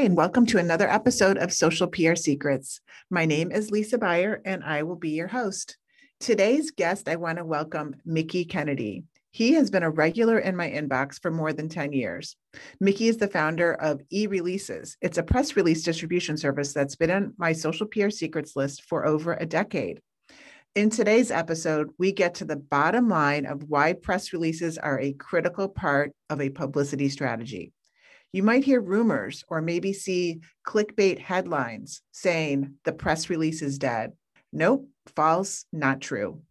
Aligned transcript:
And 0.00 0.16
welcome 0.16 0.46
to 0.46 0.56
another 0.56 0.88
episode 0.88 1.36
of 1.36 1.52
Social 1.52 1.86
PR 1.86 2.14
Secrets. 2.14 2.80
My 3.10 3.26
name 3.26 3.52
is 3.52 3.70
Lisa 3.70 3.98
Buyer, 3.98 4.40
and 4.46 4.64
I 4.64 4.82
will 4.82 4.96
be 4.96 5.10
your 5.10 5.28
host. 5.28 5.76
Today's 6.20 6.70
guest, 6.70 7.06
I 7.06 7.16
want 7.16 7.36
to 7.36 7.44
welcome 7.44 7.94
Mickey 8.06 8.46
Kennedy. 8.46 9.04
He 9.30 9.52
has 9.52 9.70
been 9.70 9.82
a 9.82 9.90
regular 9.90 10.38
in 10.38 10.56
my 10.56 10.70
inbox 10.70 11.20
for 11.20 11.30
more 11.30 11.52
than 11.52 11.68
10 11.68 11.92
years. 11.92 12.34
Mickey 12.80 13.08
is 13.08 13.18
the 13.18 13.28
founder 13.28 13.74
of 13.74 14.00
e 14.10 14.26
Releases. 14.26 14.96
It's 15.02 15.18
a 15.18 15.22
press 15.22 15.54
release 15.54 15.82
distribution 15.82 16.38
service 16.38 16.72
that's 16.72 16.96
been 16.96 17.10
on 17.10 17.34
my 17.36 17.52
social 17.52 17.86
PR 17.86 18.08
secrets 18.08 18.56
list 18.56 18.84
for 18.84 19.04
over 19.04 19.34
a 19.34 19.44
decade. 19.44 20.00
In 20.74 20.88
today's 20.88 21.30
episode, 21.30 21.90
we 21.98 22.12
get 22.12 22.36
to 22.36 22.46
the 22.46 22.56
bottom 22.56 23.10
line 23.10 23.44
of 23.44 23.64
why 23.64 23.92
press 23.92 24.32
releases 24.32 24.78
are 24.78 24.98
a 24.98 25.12
critical 25.12 25.68
part 25.68 26.12
of 26.30 26.40
a 26.40 26.48
publicity 26.48 27.10
strategy. 27.10 27.74
You 28.32 28.44
might 28.44 28.64
hear 28.64 28.80
rumors 28.80 29.44
or 29.48 29.60
maybe 29.60 29.92
see 29.92 30.40
clickbait 30.66 31.18
headlines 31.18 32.02
saying 32.12 32.74
the 32.84 32.92
press 32.92 33.28
release 33.28 33.60
is 33.60 33.78
dead. 33.78 34.12
Nope, 34.52 34.88
false, 35.16 35.64
not 35.72 36.00
true. 36.00 36.42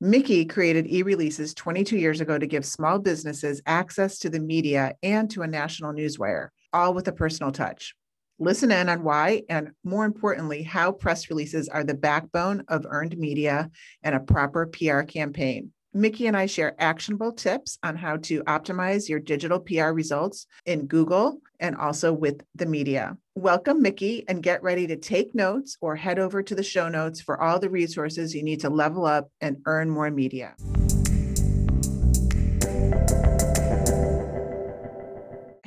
Mickey 0.00 0.44
created 0.44 0.86
e 0.86 1.02
releases 1.02 1.54
22 1.54 1.98
years 1.98 2.20
ago 2.20 2.38
to 2.38 2.46
give 2.46 2.64
small 2.64 2.98
businesses 2.98 3.60
access 3.66 4.18
to 4.20 4.30
the 4.30 4.40
media 4.40 4.94
and 5.02 5.30
to 5.32 5.42
a 5.42 5.46
national 5.46 5.92
newswire, 5.92 6.48
all 6.72 6.94
with 6.94 7.08
a 7.08 7.12
personal 7.12 7.52
touch. 7.52 7.94
Listen 8.38 8.70
in 8.70 8.88
on 8.88 9.02
why, 9.02 9.42
and 9.48 9.72
more 9.82 10.04
importantly, 10.04 10.62
how 10.62 10.92
press 10.92 11.28
releases 11.28 11.68
are 11.68 11.82
the 11.82 11.94
backbone 11.94 12.62
of 12.68 12.86
earned 12.88 13.18
media 13.18 13.70
and 14.04 14.14
a 14.14 14.20
proper 14.20 14.66
PR 14.66 15.00
campaign. 15.00 15.72
Mickey 15.98 16.28
and 16.28 16.36
I 16.36 16.46
share 16.46 16.76
actionable 16.78 17.32
tips 17.32 17.76
on 17.82 17.96
how 17.96 18.18
to 18.18 18.44
optimize 18.44 19.08
your 19.08 19.18
digital 19.18 19.58
PR 19.58 19.88
results 19.88 20.46
in 20.64 20.86
Google 20.86 21.40
and 21.58 21.74
also 21.74 22.12
with 22.12 22.40
the 22.54 22.66
media. 22.66 23.16
Welcome, 23.34 23.82
Mickey, 23.82 24.24
and 24.28 24.40
get 24.40 24.62
ready 24.62 24.86
to 24.86 24.96
take 24.96 25.34
notes 25.34 25.76
or 25.80 25.96
head 25.96 26.20
over 26.20 26.40
to 26.40 26.54
the 26.54 26.62
show 26.62 26.88
notes 26.88 27.20
for 27.20 27.42
all 27.42 27.58
the 27.58 27.68
resources 27.68 28.32
you 28.32 28.44
need 28.44 28.60
to 28.60 28.70
level 28.70 29.06
up 29.06 29.28
and 29.40 29.56
earn 29.66 29.90
more 29.90 30.08
media. 30.12 30.54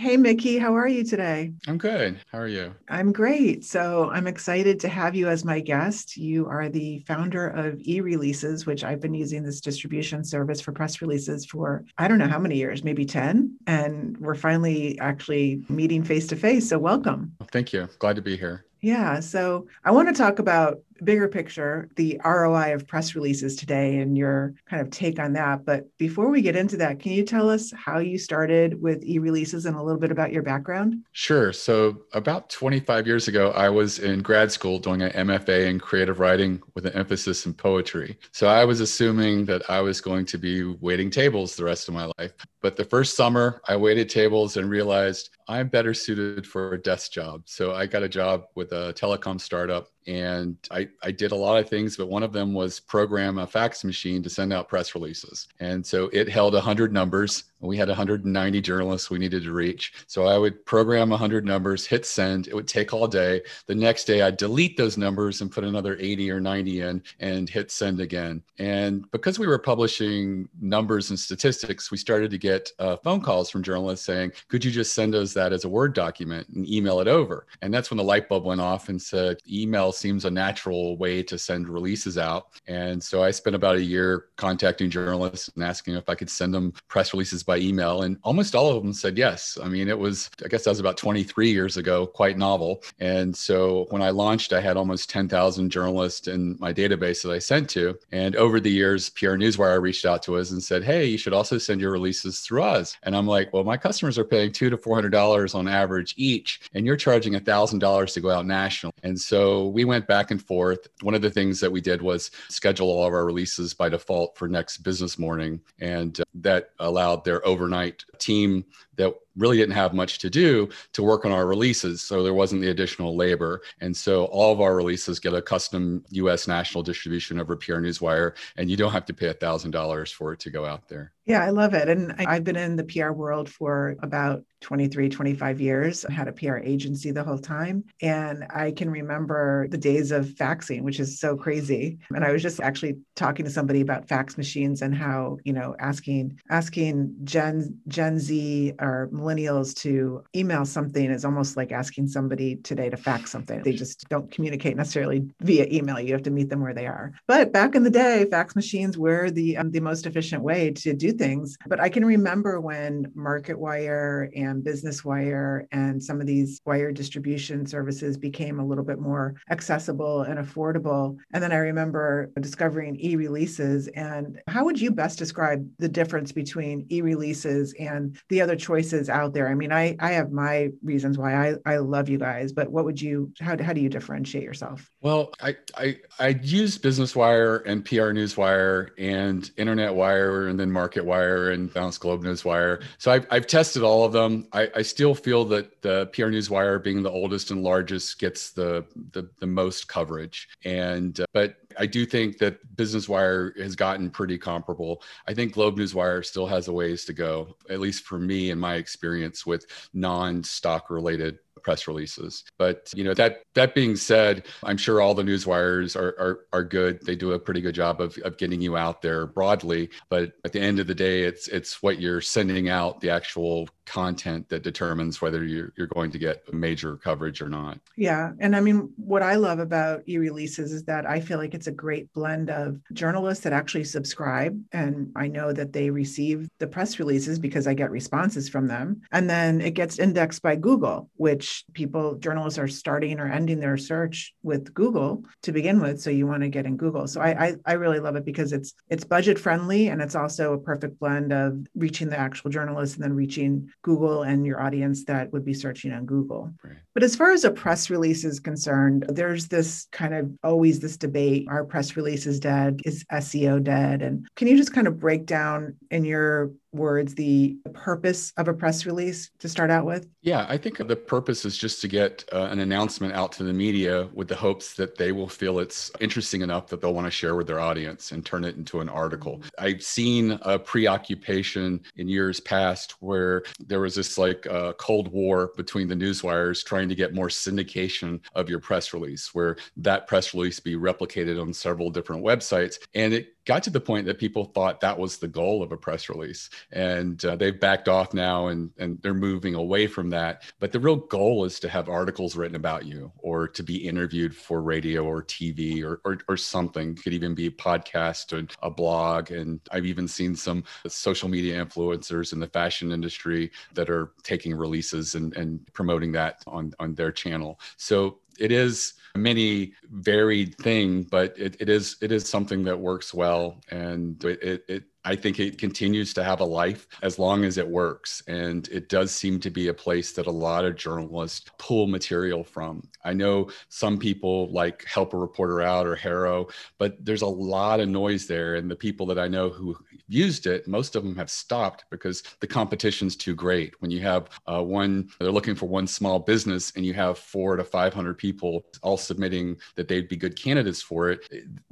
Hey, 0.01 0.17
Mickey, 0.17 0.57
how 0.57 0.75
are 0.75 0.87
you 0.87 1.03
today? 1.03 1.53
I'm 1.67 1.77
good. 1.77 2.19
How 2.31 2.39
are 2.39 2.47
you? 2.47 2.73
I'm 2.89 3.11
great. 3.11 3.63
So 3.63 4.09
I'm 4.09 4.25
excited 4.25 4.79
to 4.79 4.89
have 4.89 5.13
you 5.13 5.27
as 5.27 5.45
my 5.45 5.59
guest. 5.59 6.17
You 6.17 6.47
are 6.47 6.69
the 6.69 7.03
founder 7.05 7.49
of 7.49 7.79
e 7.81 8.01
releases, 8.01 8.65
which 8.65 8.83
I've 8.83 8.99
been 8.99 9.13
using 9.13 9.43
this 9.43 9.61
distribution 9.61 10.23
service 10.23 10.59
for 10.59 10.71
press 10.71 11.03
releases 11.03 11.45
for 11.45 11.85
I 11.99 12.07
don't 12.07 12.17
know 12.17 12.27
how 12.27 12.39
many 12.39 12.57
years, 12.57 12.83
maybe 12.83 13.05
10. 13.05 13.55
And 13.67 14.17
we're 14.17 14.33
finally 14.33 14.97
actually 14.97 15.63
meeting 15.69 16.03
face 16.03 16.25
to 16.29 16.35
face. 16.35 16.67
So 16.67 16.79
welcome. 16.79 17.35
Thank 17.51 17.71
you. 17.71 17.87
Glad 17.99 18.15
to 18.15 18.23
be 18.23 18.35
here. 18.35 18.65
Yeah. 18.81 19.19
So 19.19 19.67
I 19.83 19.91
want 19.91 20.07
to 20.07 20.13
talk 20.13 20.39
about 20.39 20.79
bigger 21.03 21.27
picture, 21.27 21.89
the 21.95 22.19
ROI 22.23 22.73
of 22.73 22.87
press 22.87 23.15
releases 23.15 23.55
today 23.55 23.97
and 23.97 24.17
your 24.17 24.53
kind 24.69 24.81
of 24.81 24.91
take 24.91 25.19
on 25.19 25.33
that. 25.33 25.65
But 25.65 25.85
before 25.97 26.29
we 26.29 26.41
get 26.41 26.55
into 26.55 26.77
that, 26.77 26.99
can 26.99 27.11
you 27.11 27.23
tell 27.23 27.49
us 27.49 27.71
how 27.75 27.99
you 27.99 28.17
started 28.17 28.81
with 28.81 29.03
e 29.03 29.19
releases 29.19 29.65
and 29.65 29.75
a 29.75 29.81
little 29.81 29.99
bit 29.99 30.11
about 30.11 30.31
your 30.31 30.43
background? 30.43 31.03
Sure. 31.11 31.53
So, 31.53 32.03
about 32.13 32.49
25 32.49 33.07
years 33.07 33.27
ago, 33.27 33.51
I 33.51 33.69
was 33.69 33.99
in 33.99 34.21
grad 34.21 34.51
school 34.51 34.79
doing 34.79 35.01
an 35.01 35.11
MFA 35.11 35.67
in 35.67 35.79
creative 35.79 36.19
writing 36.19 36.61
with 36.75 36.85
an 36.85 36.93
emphasis 36.93 37.45
in 37.45 37.53
poetry. 37.53 38.17
So, 38.31 38.47
I 38.47 38.65
was 38.65 38.79
assuming 38.79 39.45
that 39.45 39.69
I 39.69 39.81
was 39.81 40.01
going 40.01 40.25
to 40.27 40.37
be 40.37 40.63
waiting 40.63 41.09
tables 41.09 41.55
the 41.55 41.63
rest 41.63 41.87
of 41.87 41.93
my 41.93 42.11
life. 42.17 42.33
But 42.61 42.75
the 42.75 42.85
first 42.85 43.15
summer, 43.15 43.61
I 43.67 43.75
waited 43.75 44.09
tables 44.09 44.57
and 44.57 44.69
realized 44.69 45.29
I'm 45.47 45.67
better 45.67 45.93
suited 45.93 46.45
for 46.45 46.73
a 46.73 46.81
desk 46.81 47.11
job. 47.11 47.43
So, 47.45 47.73
I 47.73 47.85
got 47.85 48.03
a 48.03 48.09
job 48.09 48.45
with 48.55 48.70
a 48.71 48.93
telecom 48.93 49.39
startup 49.39 49.90
and 50.07 50.57
I, 50.69 50.87
I 51.03 51.11
did 51.11 51.31
a 51.31 51.35
lot 51.35 51.59
of 51.59 51.69
things 51.69 51.97
but 51.97 52.07
one 52.07 52.23
of 52.23 52.33
them 52.33 52.53
was 52.53 52.79
program 52.79 53.37
a 53.37 53.47
fax 53.47 53.83
machine 53.83 54.23
to 54.23 54.29
send 54.29 54.51
out 54.53 54.69
press 54.69 54.95
releases 54.95 55.47
and 55.59 55.85
so 55.85 56.09
it 56.13 56.29
held 56.29 56.53
100 56.53 56.93
numbers 56.93 57.45
we 57.61 57.77
had 57.77 57.87
190 57.87 58.61
journalists 58.61 59.09
we 59.09 59.19
needed 59.19 59.43
to 59.43 59.51
reach. 59.51 59.93
So 60.07 60.25
I 60.25 60.37
would 60.37 60.65
program 60.65 61.09
100 61.09 61.45
numbers, 61.45 61.85
hit 61.85 62.05
send. 62.05 62.47
It 62.47 62.55
would 62.55 62.67
take 62.67 62.93
all 62.93 63.07
day. 63.07 63.41
The 63.67 63.75
next 63.75 64.05
day, 64.05 64.23
I'd 64.23 64.37
delete 64.37 64.77
those 64.77 64.97
numbers 64.97 65.41
and 65.41 65.51
put 65.51 65.63
another 65.63 65.95
80 65.99 66.31
or 66.31 66.39
90 66.39 66.81
in 66.81 67.03
and 67.19 67.49
hit 67.49 67.71
send 67.71 68.01
again. 68.01 68.41
And 68.57 69.09
because 69.11 69.37
we 69.37 69.47
were 69.47 69.59
publishing 69.59 70.49
numbers 70.59 71.11
and 71.11 71.19
statistics, 71.19 71.91
we 71.91 71.97
started 71.97 72.31
to 72.31 72.37
get 72.37 72.71
uh, 72.79 72.97
phone 72.97 73.21
calls 73.21 73.49
from 73.49 73.63
journalists 73.63 74.05
saying, 74.05 74.31
Could 74.47 74.65
you 74.65 74.71
just 74.71 74.93
send 74.93 75.13
us 75.13 75.33
that 75.33 75.53
as 75.53 75.63
a 75.63 75.69
Word 75.69 75.93
document 75.93 76.47
and 76.49 76.67
email 76.67 76.99
it 76.99 77.07
over? 77.07 77.45
And 77.61 77.73
that's 77.73 77.91
when 77.91 77.97
the 77.97 78.03
light 78.03 78.27
bulb 78.27 78.45
went 78.45 78.61
off 78.61 78.89
and 78.89 79.01
said, 79.01 79.37
Email 79.49 79.90
seems 79.91 80.25
a 80.25 80.31
natural 80.31 80.97
way 80.97 81.23
to 81.23 81.37
send 81.37 81.67
releases 81.67 82.17
out. 82.17 82.47
And 82.67 83.01
so 83.01 83.23
I 83.23 83.31
spent 83.31 83.55
about 83.55 83.75
a 83.75 83.83
year 83.83 84.25
contacting 84.37 84.89
journalists 84.89 85.49
and 85.55 85.63
asking 85.63 85.95
if 85.95 86.09
I 86.09 86.15
could 86.15 86.29
send 86.29 86.53
them 86.53 86.73
press 86.87 87.13
releases 87.13 87.43
by 87.43 87.57
email, 87.57 88.03
and 88.03 88.17
almost 88.23 88.55
all 88.55 88.69
of 88.75 88.83
them 88.83 88.93
said 88.93 89.17
yes. 89.17 89.57
I 89.61 89.67
mean, 89.67 89.87
it 89.87 89.97
was, 89.97 90.29
I 90.43 90.47
guess 90.47 90.63
that 90.63 90.71
was 90.71 90.79
about 90.79 90.97
23 90.97 91.51
years 91.51 91.77
ago, 91.77 92.07
quite 92.07 92.37
novel. 92.37 92.83
And 92.99 93.35
so 93.35 93.87
when 93.89 94.01
I 94.01 94.09
launched, 94.09 94.53
I 94.53 94.61
had 94.61 94.77
almost 94.77 95.09
10,000 95.09 95.69
journalists 95.69 96.27
in 96.27 96.57
my 96.59 96.73
database 96.73 97.21
that 97.23 97.31
I 97.31 97.39
sent 97.39 97.69
to. 97.71 97.97
And 98.11 98.35
over 98.35 98.59
the 98.59 98.71
years, 98.71 99.09
PR 99.09 99.31
Newswire 99.31 99.81
reached 99.81 100.05
out 100.05 100.23
to 100.23 100.37
us 100.37 100.51
and 100.51 100.61
said, 100.61 100.83
hey, 100.83 101.05
you 101.05 101.17
should 101.17 101.33
also 101.33 101.57
send 101.57 101.81
your 101.81 101.91
releases 101.91 102.41
through 102.41 102.63
us. 102.63 102.97
And 103.03 103.15
I'm 103.15 103.27
like, 103.27 103.53
well, 103.53 103.63
my 103.63 103.77
customers 103.77 104.17
are 104.17 104.25
paying 104.25 104.51
two 104.51 104.69
to 104.69 104.77
$400 104.77 105.55
on 105.55 105.67
average 105.67 106.13
each, 106.17 106.61
and 106.73 106.85
you're 106.85 106.95
charging 106.97 107.33
$1,000 107.33 108.13
to 108.13 108.21
go 108.21 108.29
out 108.29 108.45
national. 108.45 108.93
And 109.03 109.19
so 109.19 109.67
we 109.67 109.80
went 109.85 110.07
back 110.07 110.31
and 110.31 110.43
forth. 110.43 110.87
One 111.01 111.15
of 111.15 111.21
the 111.21 111.29
things 111.29 111.59
that 111.59 111.71
we 111.71 111.81
did 111.81 112.01
was 112.01 112.31
schedule 112.49 112.89
all 112.89 113.05
of 113.05 113.13
our 113.13 113.25
releases 113.25 113.73
by 113.73 113.89
default 113.89 114.37
for 114.37 114.47
next 114.47 114.79
business 114.79 115.17
morning. 115.17 115.61
And 115.79 116.19
uh, 116.19 116.23
that 116.35 116.71
allowed 116.79 117.23
their 117.23 117.45
overnight 117.45 118.03
team 118.17 118.65
that 118.97 119.13
really 119.37 119.57
didn't 119.57 119.75
have 119.75 119.93
much 119.93 120.19
to 120.19 120.29
do 120.29 120.69
to 120.93 121.03
work 121.03 121.25
on 121.25 121.31
our 121.31 121.47
releases. 121.47 122.01
So 122.01 122.23
there 122.23 122.33
wasn't 122.33 122.61
the 122.61 122.69
additional 122.69 123.15
labor. 123.15 123.61
And 123.79 123.95
so 123.95 124.25
all 124.25 124.51
of 124.51 124.59
our 124.61 124.75
releases 124.75 125.19
get 125.19 125.33
a 125.33 125.41
custom 125.41 126.03
US 126.09 126.47
national 126.47 126.83
distribution 126.83 127.39
over 127.39 127.55
PR 127.55 127.75
Newswire, 127.75 128.33
and 128.57 128.69
you 128.69 128.77
don't 128.77 128.91
have 128.91 129.05
to 129.05 129.13
pay 129.13 129.33
$1,000 129.33 130.13
for 130.13 130.33
it 130.33 130.39
to 130.41 130.49
go 130.49 130.65
out 130.65 130.87
there. 130.87 131.13
Yeah, 131.25 131.43
I 131.43 131.49
love 131.51 131.73
it. 131.73 131.87
And 131.87 132.13
I've 132.17 132.43
been 132.43 132.55
in 132.55 132.75
the 132.75 132.83
PR 132.83 133.11
world 133.11 133.47
for 133.47 133.95
about 134.01 134.43
23, 134.61 135.07
25 135.07 135.61
years. 135.61 136.03
I 136.03 136.11
had 136.11 136.27
a 136.27 136.33
PR 136.33 136.57
agency 136.57 137.11
the 137.11 137.23
whole 137.23 137.37
time. 137.37 137.83
And 138.01 138.45
I 138.49 138.71
can 138.71 138.89
remember 138.89 139.67
the 139.69 139.77
days 139.77 140.11
of 140.11 140.25
faxing, 140.25 140.81
which 140.81 140.99
is 140.99 141.19
so 141.19 141.37
crazy. 141.37 141.99
And 142.13 142.25
I 142.25 142.31
was 142.31 142.41
just 142.41 142.59
actually 142.59 142.97
talking 143.15 143.45
to 143.45 143.51
somebody 143.51 143.81
about 143.81 144.07
fax 144.07 144.37
machines 144.37 144.81
and 144.81 144.95
how, 144.95 145.37
you 145.43 145.53
know, 145.53 145.75
asking 145.79 146.39
asking 146.49 147.15
Gen 147.23 147.79
Gen 147.87 148.19
Z 148.19 148.73
or 148.81 149.09
millennials 149.13 149.75
to 149.75 150.23
email 150.35 150.65
something 150.65 151.11
is 151.11 151.23
almost 151.23 151.55
like 151.55 151.71
asking 151.71 152.07
somebody 152.07 152.55
today 152.57 152.89
to 152.89 152.97
fax 152.97 153.31
something. 153.31 153.61
They 153.61 153.73
just 153.73 154.09
don't 154.09 154.29
communicate 154.31 154.75
necessarily 154.75 155.23
via 155.41 155.67
email. 155.71 155.99
You 155.99 156.13
have 156.13 156.23
to 156.23 156.31
meet 156.31 156.49
them 156.49 156.61
where 156.61 156.73
they 156.73 156.87
are. 156.87 157.13
But 157.27 157.53
back 157.53 157.75
in 157.75 157.83
the 157.83 157.89
day, 157.89 158.25
fax 158.29 158.55
machines 158.55 158.97
were 158.97 159.29
the 159.29 159.57
um, 159.57 159.71
the 159.71 159.79
most 159.79 160.05
efficient 160.05 160.41
way 160.43 160.71
to 160.71 160.93
do 160.93 161.11
things. 161.11 161.57
But 161.67 161.79
I 161.79 161.89
can 161.89 162.03
remember 162.03 162.59
when 162.59 163.05
MarketWire 163.15 164.29
and 164.35 164.63
Business 164.63 165.05
Wire 165.05 165.67
and 165.71 166.03
some 166.03 166.19
of 166.19 166.27
these 166.27 166.59
wire 166.65 166.91
distribution 166.91 167.65
services 167.65 168.17
became 168.17 168.59
a 168.59 168.65
little 168.65 168.83
bit 168.83 168.99
more 168.99 169.35
accessible 169.51 170.23
and 170.23 170.39
affordable. 170.39 171.17
And 171.33 171.43
then 171.43 171.51
I 171.51 171.57
remember 171.57 172.31
discovering 172.39 172.97
e-releases. 172.99 173.87
And 173.89 174.41
how 174.47 174.65
would 174.65 174.81
you 174.81 174.91
best 174.91 175.19
describe 175.19 175.67
the 175.77 175.89
difference 175.89 176.31
between 176.31 176.87
e-releases 176.89 177.73
and 177.79 178.17
the 178.29 178.41
other 178.41 178.55
choices 178.55 178.70
out 179.09 179.33
there? 179.33 179.47
I 179.47 179.55
mean, 179.55 179.71
I, 179.71 179.95
I 179.99 180.11
have 180.13 180.31
my 180.31 180.69
reasons 180.83 181.17
why 181.17 181.49
I, 181.49 181.55
I 181.65 181.77
love 181.77 182.09
you 182.09 182.17
guys, 182.17 182.51
but 182.51 182.71
what 182.71 182.85
would 182.85 183.01
you, 183.01 183.31
how, 183.39 183.61
how 183.61 183.73
do 183.73 183.81
you 183.81 183.89
differentiate 183.89 184.43
yourself? 184.43 184.89
Well, 185.01 185.31
I, 185.41 185.55
I, 185.77 185.97
I 186.19 186.29
use 186.41 186.77
Business 186.77 187.15
Wire 187.15 187.57
and 187.57 187.83
PR 187.83 188.11
Newswire 188.11 188.89
and 188.97 189.49
Internet 189.57 189.93
Wire 189.95 190.47
and 190.47 190.59
then 190.59 190.71
Market 190.71 191.05
Wire 191.05 191.51
and 191.51 191.73
Bounce 191.73 191.97
Globe 191.97 192.23
Newswire. 192.23 192.83
So 192.97 193.11
I've, 193.11 193.27
I've 193.31 193.47
tested 193.47 193.83
all 193.83 194.03
of 194.03 194.11
them. 194.11 194.47
I, 194.53 194.69
I 194.75 194.81
still 194.81 195.15
feel 195.15 195.45
that 195.45 195.81
the 195.81 196.07
PR 196.13 196.23
Newswire 196.23 196.83
being 196.83 197.03
the 197.03 197.11
oldest 197.11 197.51
and 197.51 197.63
largest 197.63 198.19
gets 198.19 198.51
the, 198.51 198.85
the, 199.11 199.29
the 199.39 199.47
most 199.47 199.87
coverage. 199.87 200.49
And, 200.63 201.19
uh, 201.19 201.25
but 201.33 201.55
I 201.77 201.85
do 201.85 202.05
think 202.05 202.37
that 202.39 202.75
Business 202.75 203.07
Wire 203.09 203.53
has 203.57 203.75
gotten 203.75 204.09
pretty 204.09 204.37
comparable. 204.37 205.01
I 205.27 205.33
think 205.33 205.53
Globe 205.53 205.77
News 205.77 205.95
Wire 205.95 206.23
still 206.23 206.47
has 206.47 206.67
a 206.67 206.73
ways 206.73 207.05
to 207.05 207.13
go, 207.13 207.55
at 207.69 207.79
least 207.79 208.03
for 208.03 208.19
me 208.19 208.51
and 208.51 208.59
my 208.59 208.75
experience 208.75 209.45
with 209.45 209.65
non-stock 209.93 210.89
related 210.89 211.39
press 211.63 211.87
releases. 211.87 212.43
But 212.57 212.91
you 212.95 213.03
know 213.03 213.13
that 213.13 213.43
that 213.55 213.75
being 213.75 213.95
said, 213.95 214.45
I'm 214.63 214.77
sure 214.77 215.01
all 215.01 215.13
the 215.13 215.23
news 215.23 215.45
wires 215.45 215.95
are 215.95 216.15
are, 216.19 216.39
are 216.53 216.63
good. 216.63 217.05
They 217.05 217.15
do 217.15 217.33
a 217.33 217.39
pretty 217.39 217.61
good 217.61 217.75
job 217.75 218.01
of, 218.01 218.17
of 218.19 218.37
getting 218.37 218.61
you 218.61 218.77
out 218.77 219.01
there 219.01 219.27
broadly. 219.27 219.89
But 220.09 220.33
at 220.45 220.51
the 220.51 220.59
end 220.59 220.79
of 220.79 220.87
the 220.87 220.95
day, 220.95 221.23
it's 221.23 221.47
it's 221.47 221.81
what 221.81 221.99
you're 221.99 222.21
sending 222.21 222.69
out, 222.69 223.01
the 223.01 223.09
actual 223.09 223.67
content 223.91 224.47
that 224.47 224.63
determines 224.63 225.21
whether 225.21 225.43
you're, 225.43 225.73
you're 225.77 225.87
going 225.87 226.09
to 226.09 226.17
get 226.17 226.41
major 226.53 226.95
coverage 226.95 227.41
or 227.41 227.49
not. 227.49 227.77
Yeah. 227.97 228.31
And 228.39 228.55
I 228.55 228.61
mean, 228.61 228.89
what 228.95 229.21
I 229.21 229.35
love 229.35 229.59
about 229.59 230.03
e 230.07 230.17
releases 230.17 230.71
is 230.71 230.83
that 230.83 231.05
I 231.05 231.19
feel 231.19 231.37
like 231.37 231.53
it's 231.53 231.67
a 231.67 231.73
great 231.73 232.11
blend 232.13 232.49
of 232.49 232.79
journalists 232.93 233.43
that 233.43 233.51
actually 233.51 233.83
subscribe. 233.83 234.57
And 234.71 235.11
I 235.17 235.27
know 235.27 235.51
that 235.51 235.73
they 235.73 235.89
receive 235.89 236.47
the 236.59 236.67
press 236.67 236.99
releases 236.99 237.37
because 237.37 237.67
I 237.67 237.73
get 237.73 237.91
responses 237.91 238.47
from 238.47 238.67
them. 238.67 239.01
And 239.11 239.29
then 239.29 239.59
it 239.59 239.71
gets 239.71 239.99
indexed 239.99 240.41
by 240.41 240.55
Google, 240.55 241.09
which 241.17 241.50
people, 241.73 242.15
journalists 242.15 242.59
are 242.59 242.67
starting 242.67 243.19
or 243.19 243.27
ending 243.27 243.59
their 243.59 243.77
search 243.77 244.33
with 244.43 244.73
Google 244.73 245.23
to 245.43 245.51
begin 245.51 245.79
with. 245.79 246.01
So 246.01 246.09
you 246.09 246.27
want 246.27 246.43
to 246.43 246.49
get 246.49 246.65
in 246.65 246.77
Google. 246.77 247.07
So 247.07 247.21
I, 247.21 247.45
I, 247.45 247.55
I 247.65 247.73
really 247.73 247.99
love 247.99 248.15
it 248.15 248.25
because 248.25 248.53
it's 248.53 248.73
it's 248.89 249.03
budget 249.03 249.39
friendly 249.39 249.87
and 249.87 250.01
it's 250.01 250.15
also 250.15 250.53
a 250.53 250.59
perfect 250.59 250.99
blend 250.99 251.31
of 251.31 251.65
reaching 251.75 252.09
the 252.09 252.19
actual 252.19 252.49
journalists 252.49 252.95
and 252.95 253.03
then 253.03 253.13
reaching 253.13 253.71
Google 253.81 254.23
and 254.23 254.45
your 254.45 254.61
audience 254.61 255.03
that 255.05 255.31
would 255.31 255.45
be 255.45 255.53
searching 255.53 255.93
on 255.93 256.05
Google. 256.05 256.51
Right. 256.63 256.77
But 256.93 257.03
as 257.03 257.15
far 257.15 257.31
as 257.31 257.43
a 257.43 257.51
press 257.51 257.89
release 257.89 258.25
is 258.25 258.39
concerned, 258.39 259.05
there's 259.09 259.47
this 259.47 259.87
kind 259.91 260.13
of 260.13 260.31
always 260.43 260.79
this 260.79 260.97
debate 260.97 261.47
are 261.49 261.63
press 261.63 261.95
releases 261.95 262.39
dead? 262.39 262.81
Is 262.85 263.05
SEO 263.11 263.63
dead? 263.63 264.01
And 264.01 264.27
can 264.35 264.47
you 264.47 264.57
just 264.57 264.73
kind 264.73 264.87
of 264.87 264.99
break 264.99 265.25
down 265.25 265.75
in 265.89 266.05
your 266.05 266.51
words 266.73 267.15
the 267.15 267.57
purpose 267.73 268.33
of 268.37 268.47
a 268.47 268.53
press 268.53 268.85
release 268.85 269.31
to 269.39 269.49
start 269.49 269.69
out 269.69 269.85
with? 269.85 270.07
Yeah, 270.21 270.45
I 270.47 270.57
think 270.57 270.77
the 270.77 270.95
purpose 270.95 271.45
is 271.45 271.57
just 271.57 271.81
to 271.81 271.87
get 271.87 272.23
uh, 272.31 272.47
an 272.51 272.59
announcement 272.59 273.13
out 273.13 273.31
to 273.33 273.43
the 273.43 273.53
media 273.53 274.09
with 274.13 274.27
the 274.27 274.35
hopes 274.35 274.73
that 274.75 274.97
they 274.97 275.11
will 275.11 275.27
feel 275.27 275.59
it's 275.59 275.91
interesting 275.99 276.41
enough 276.41 276.67
that 276.67 276.81
they'll 276.81 276.93
want 276.93 277.07
to 277.07 277.11
share 277.11 277.35
with 277.35 277.47
their 277.47 277.59
audience 277.59 278.11
and 278.11 278.25
turn 278.25 278.43
it 278.43 278.55
into 278.55 278.79
an 278.79 278.89
article. 278.89 279.41
I've 279.59 279.83
seen 279.83 280.39
a 280.43 280.57
preoccupation 280.59 281.81
in 281.97 282.07
years 282.07 282.39
past 282.39 282.95
where 282.99 283.43
there 283.59 283.79
was 283.79 283.95
this 283.95 284.17
like 284.17 284.47
uh, 284.47 284.73
Cold 284.73 285.11
War 285.11 285.51
between 285.57 285.87
the 285.87 285.95
news 285.95 286.23
wires 286.23 286.63
trying 286.63 286.89
to 286.89 286.95
get 286.95 287.13
more 287.13 287.27
syndication 287.27 288.19
of 288.35 288.49
your 288.49 288.59
press 288.59 288.93
release, 288.93 289.33
where 289.33 289.57
that 289.77 290.07
press 290.07 290.33
release 290.33 290.59
be 290.59 290.75
replicated 290.75 291.41
on 291.41 291.53
several 291.53 291.89
different 291.89 292.23
websites. 292.23 292.75
And 292.93 293.13
it 293.13 293.35
got 293.45 293.63
to 293.63 293.69
the 293.69 293.79
point 293.79 294.05
that 294.05 294.19
people 294.19 294.45
thought 294.45 294.81
that 294.81 294.97
was 294.97 295.17
the 295.17 295.27
goal 295.27 295.63
of 295.63 295.71
a 295.71 295.77
press 295.77 296.09
release. 296.09 296.49
And 296.71 297.23
uh, 297.25 297.35
they've 297.35 297.59
backed 297.59 297.87
off 297.87 298.13
now 298.13 298.47
and, 298.47 298.71
and 298.77 299.01
they're 299.01 299.13
moving 299.13 299.55
away 299.55 299.87
from 299.87 300.09
that. 300.11 300.43
But 300.59 300.71
the 300.71 300.79
real 300.79 300.95
goal 300.95 301.45
is 301.45 301.59
to 301.61 301.69
have 301.69 301.89
articles 301.89 302.35
written 302.35 302.55
about 302.55 302.85
you 302.85 303.11
or 303.17 303.47
to 303.47 303.63
be 303.63 303.87
interviewed 303.87 304.35
for 304.35 304.61
radio 304.61 305.03
or 305.03 305.23
tv 305.23 305.83
or, 305.83 306.01
or, 306.05 306.19
or 306.27 306.37
something. 306.37 306.95
Could 306.95 307.13
even 307.13 307.35
be 307.35 307.47
a 307.47 307.51
podcast 307.51 308.33
or 308.33 308.47
a 308.61 308.69
blog. 308.69 309.31
And 309.31 309.59
i've 309.71 309.85
even 309.85 310.07
seen 310.07 310.35
some 310.35 310.63
social 310.87 311.29
media 311.29 311.63
influencers 311.63 312.33
in 312.33 312.39
the 312.39 312.47
fashion 312.47 312.91
industry 312.91 313.51
that 313.73 313.89
are 313.89 314.11
taking 314.23 314.55
releases 314.55 315.15
and, 315.15 315.35
and 315.35 315.61
promoting 315.73 316.11
that 316.13 316.43
on, 316.47 316.73
on 316.79 316.93
their 316.95 317.11
channel. 317.11 317.59
So 317.77 318.19
it 318.41 318.51
is 318.51 318.93
many 319.15 319.73
varied 319.91 320.57
thing, 320.57 321.03
but 321.03 321.37
it, 321.37 321.55
it 321.59 321.69
is 321.69 321.97
it 322.01 322.11
is 322.11 322.27
something 322.27 322.63
that 322.63 322.79
works 322.79 323.13
well, 323.13 323.61
and 323.69 324.23
it, 324.23 324.63
it 324.67 324.83
I 325.03 325.15
think 325.15 325.39
it 325.39 325.57
continues 325.57 326.13
to 326.13 326.23
have 326.23 326.41
a 326.41 326.45
life 326.45 326.87
as 327.01 327.17
long 327.17 327.43
as 327.43 327.57
it 327.57 327.67
works. 327.67 328.21
And 328.27 328.67
it 328.69 328.89
does 328.89 329.11
seem 329.11 329.39
to 329.41 329.49
be 329.49 329.67
a 329.67 329.73
place 329.73 330.11
that 330.13 330.27
a 330.27 330.31
lot 330.31 330.65
of 330.65 330.75
journalists 330.75 331.49
pull 331.57 331.87
material 331.87 332.43
from. 332.43 332.87
I 333.03 333.13
know 333.13 333.49
some 333.69 333.97
people 333.97 334.51
like 334.51 334.85
Help 334.85 335.13
a 335.13 335.17
Reporter 335.17 335.61
Out 335.61 335.87
or 335.87 335.95
HARO, 335.95 336.47
but 336.77 337.03
there's 337.03 337.23
a 337.23 337.27
lot 337.27 337.79
of 337.79 337.89
noise 337.89 338.27
there. 338.27 338.55
And 338.55 338.69
the 338.69 338.75
people 338.75 339.05
that 339.07 339.17
I 339.17 339.27
know 339.27 339.49
who 339.49 339.75
used 340.07 340.45
it, 340.45 340.67
most 340.67 340.95
of 340.95 341.03
them 341.03 341.15
have 341.15 341.29
stopped 341.29 341.85
because 341.89 342.21
the 342.39 342.47
competition's 342.47 343.15
too 343.15 343.33
great. 343.33 343.73
When 343.81 343.91
you 343.91 344.01
have 344.01 344.29
uh, 344.45 344.61
one, 344.61 345.09
they're 345.19 345.31
looking 345.31 345.55
for 345.55 345.67
one 345.67 345.87
small 345.87 346.19
business 346.19 346.73
and 346.75 346.85
you 346.85 346.93
have 346.93 347.17
four 347.17 347.55
to 347.55 347.63
500 347.63 348.17
people 348.17 348.65
all 348.81 348.97
submitting 348.97 349.57
that 349.75 349.87
they'd 349.87 350.09
be 350.09 350.17
good 350.17 350.35
candidates 350.35 350.81
for 350.81 351.09
it, 351.09 351.27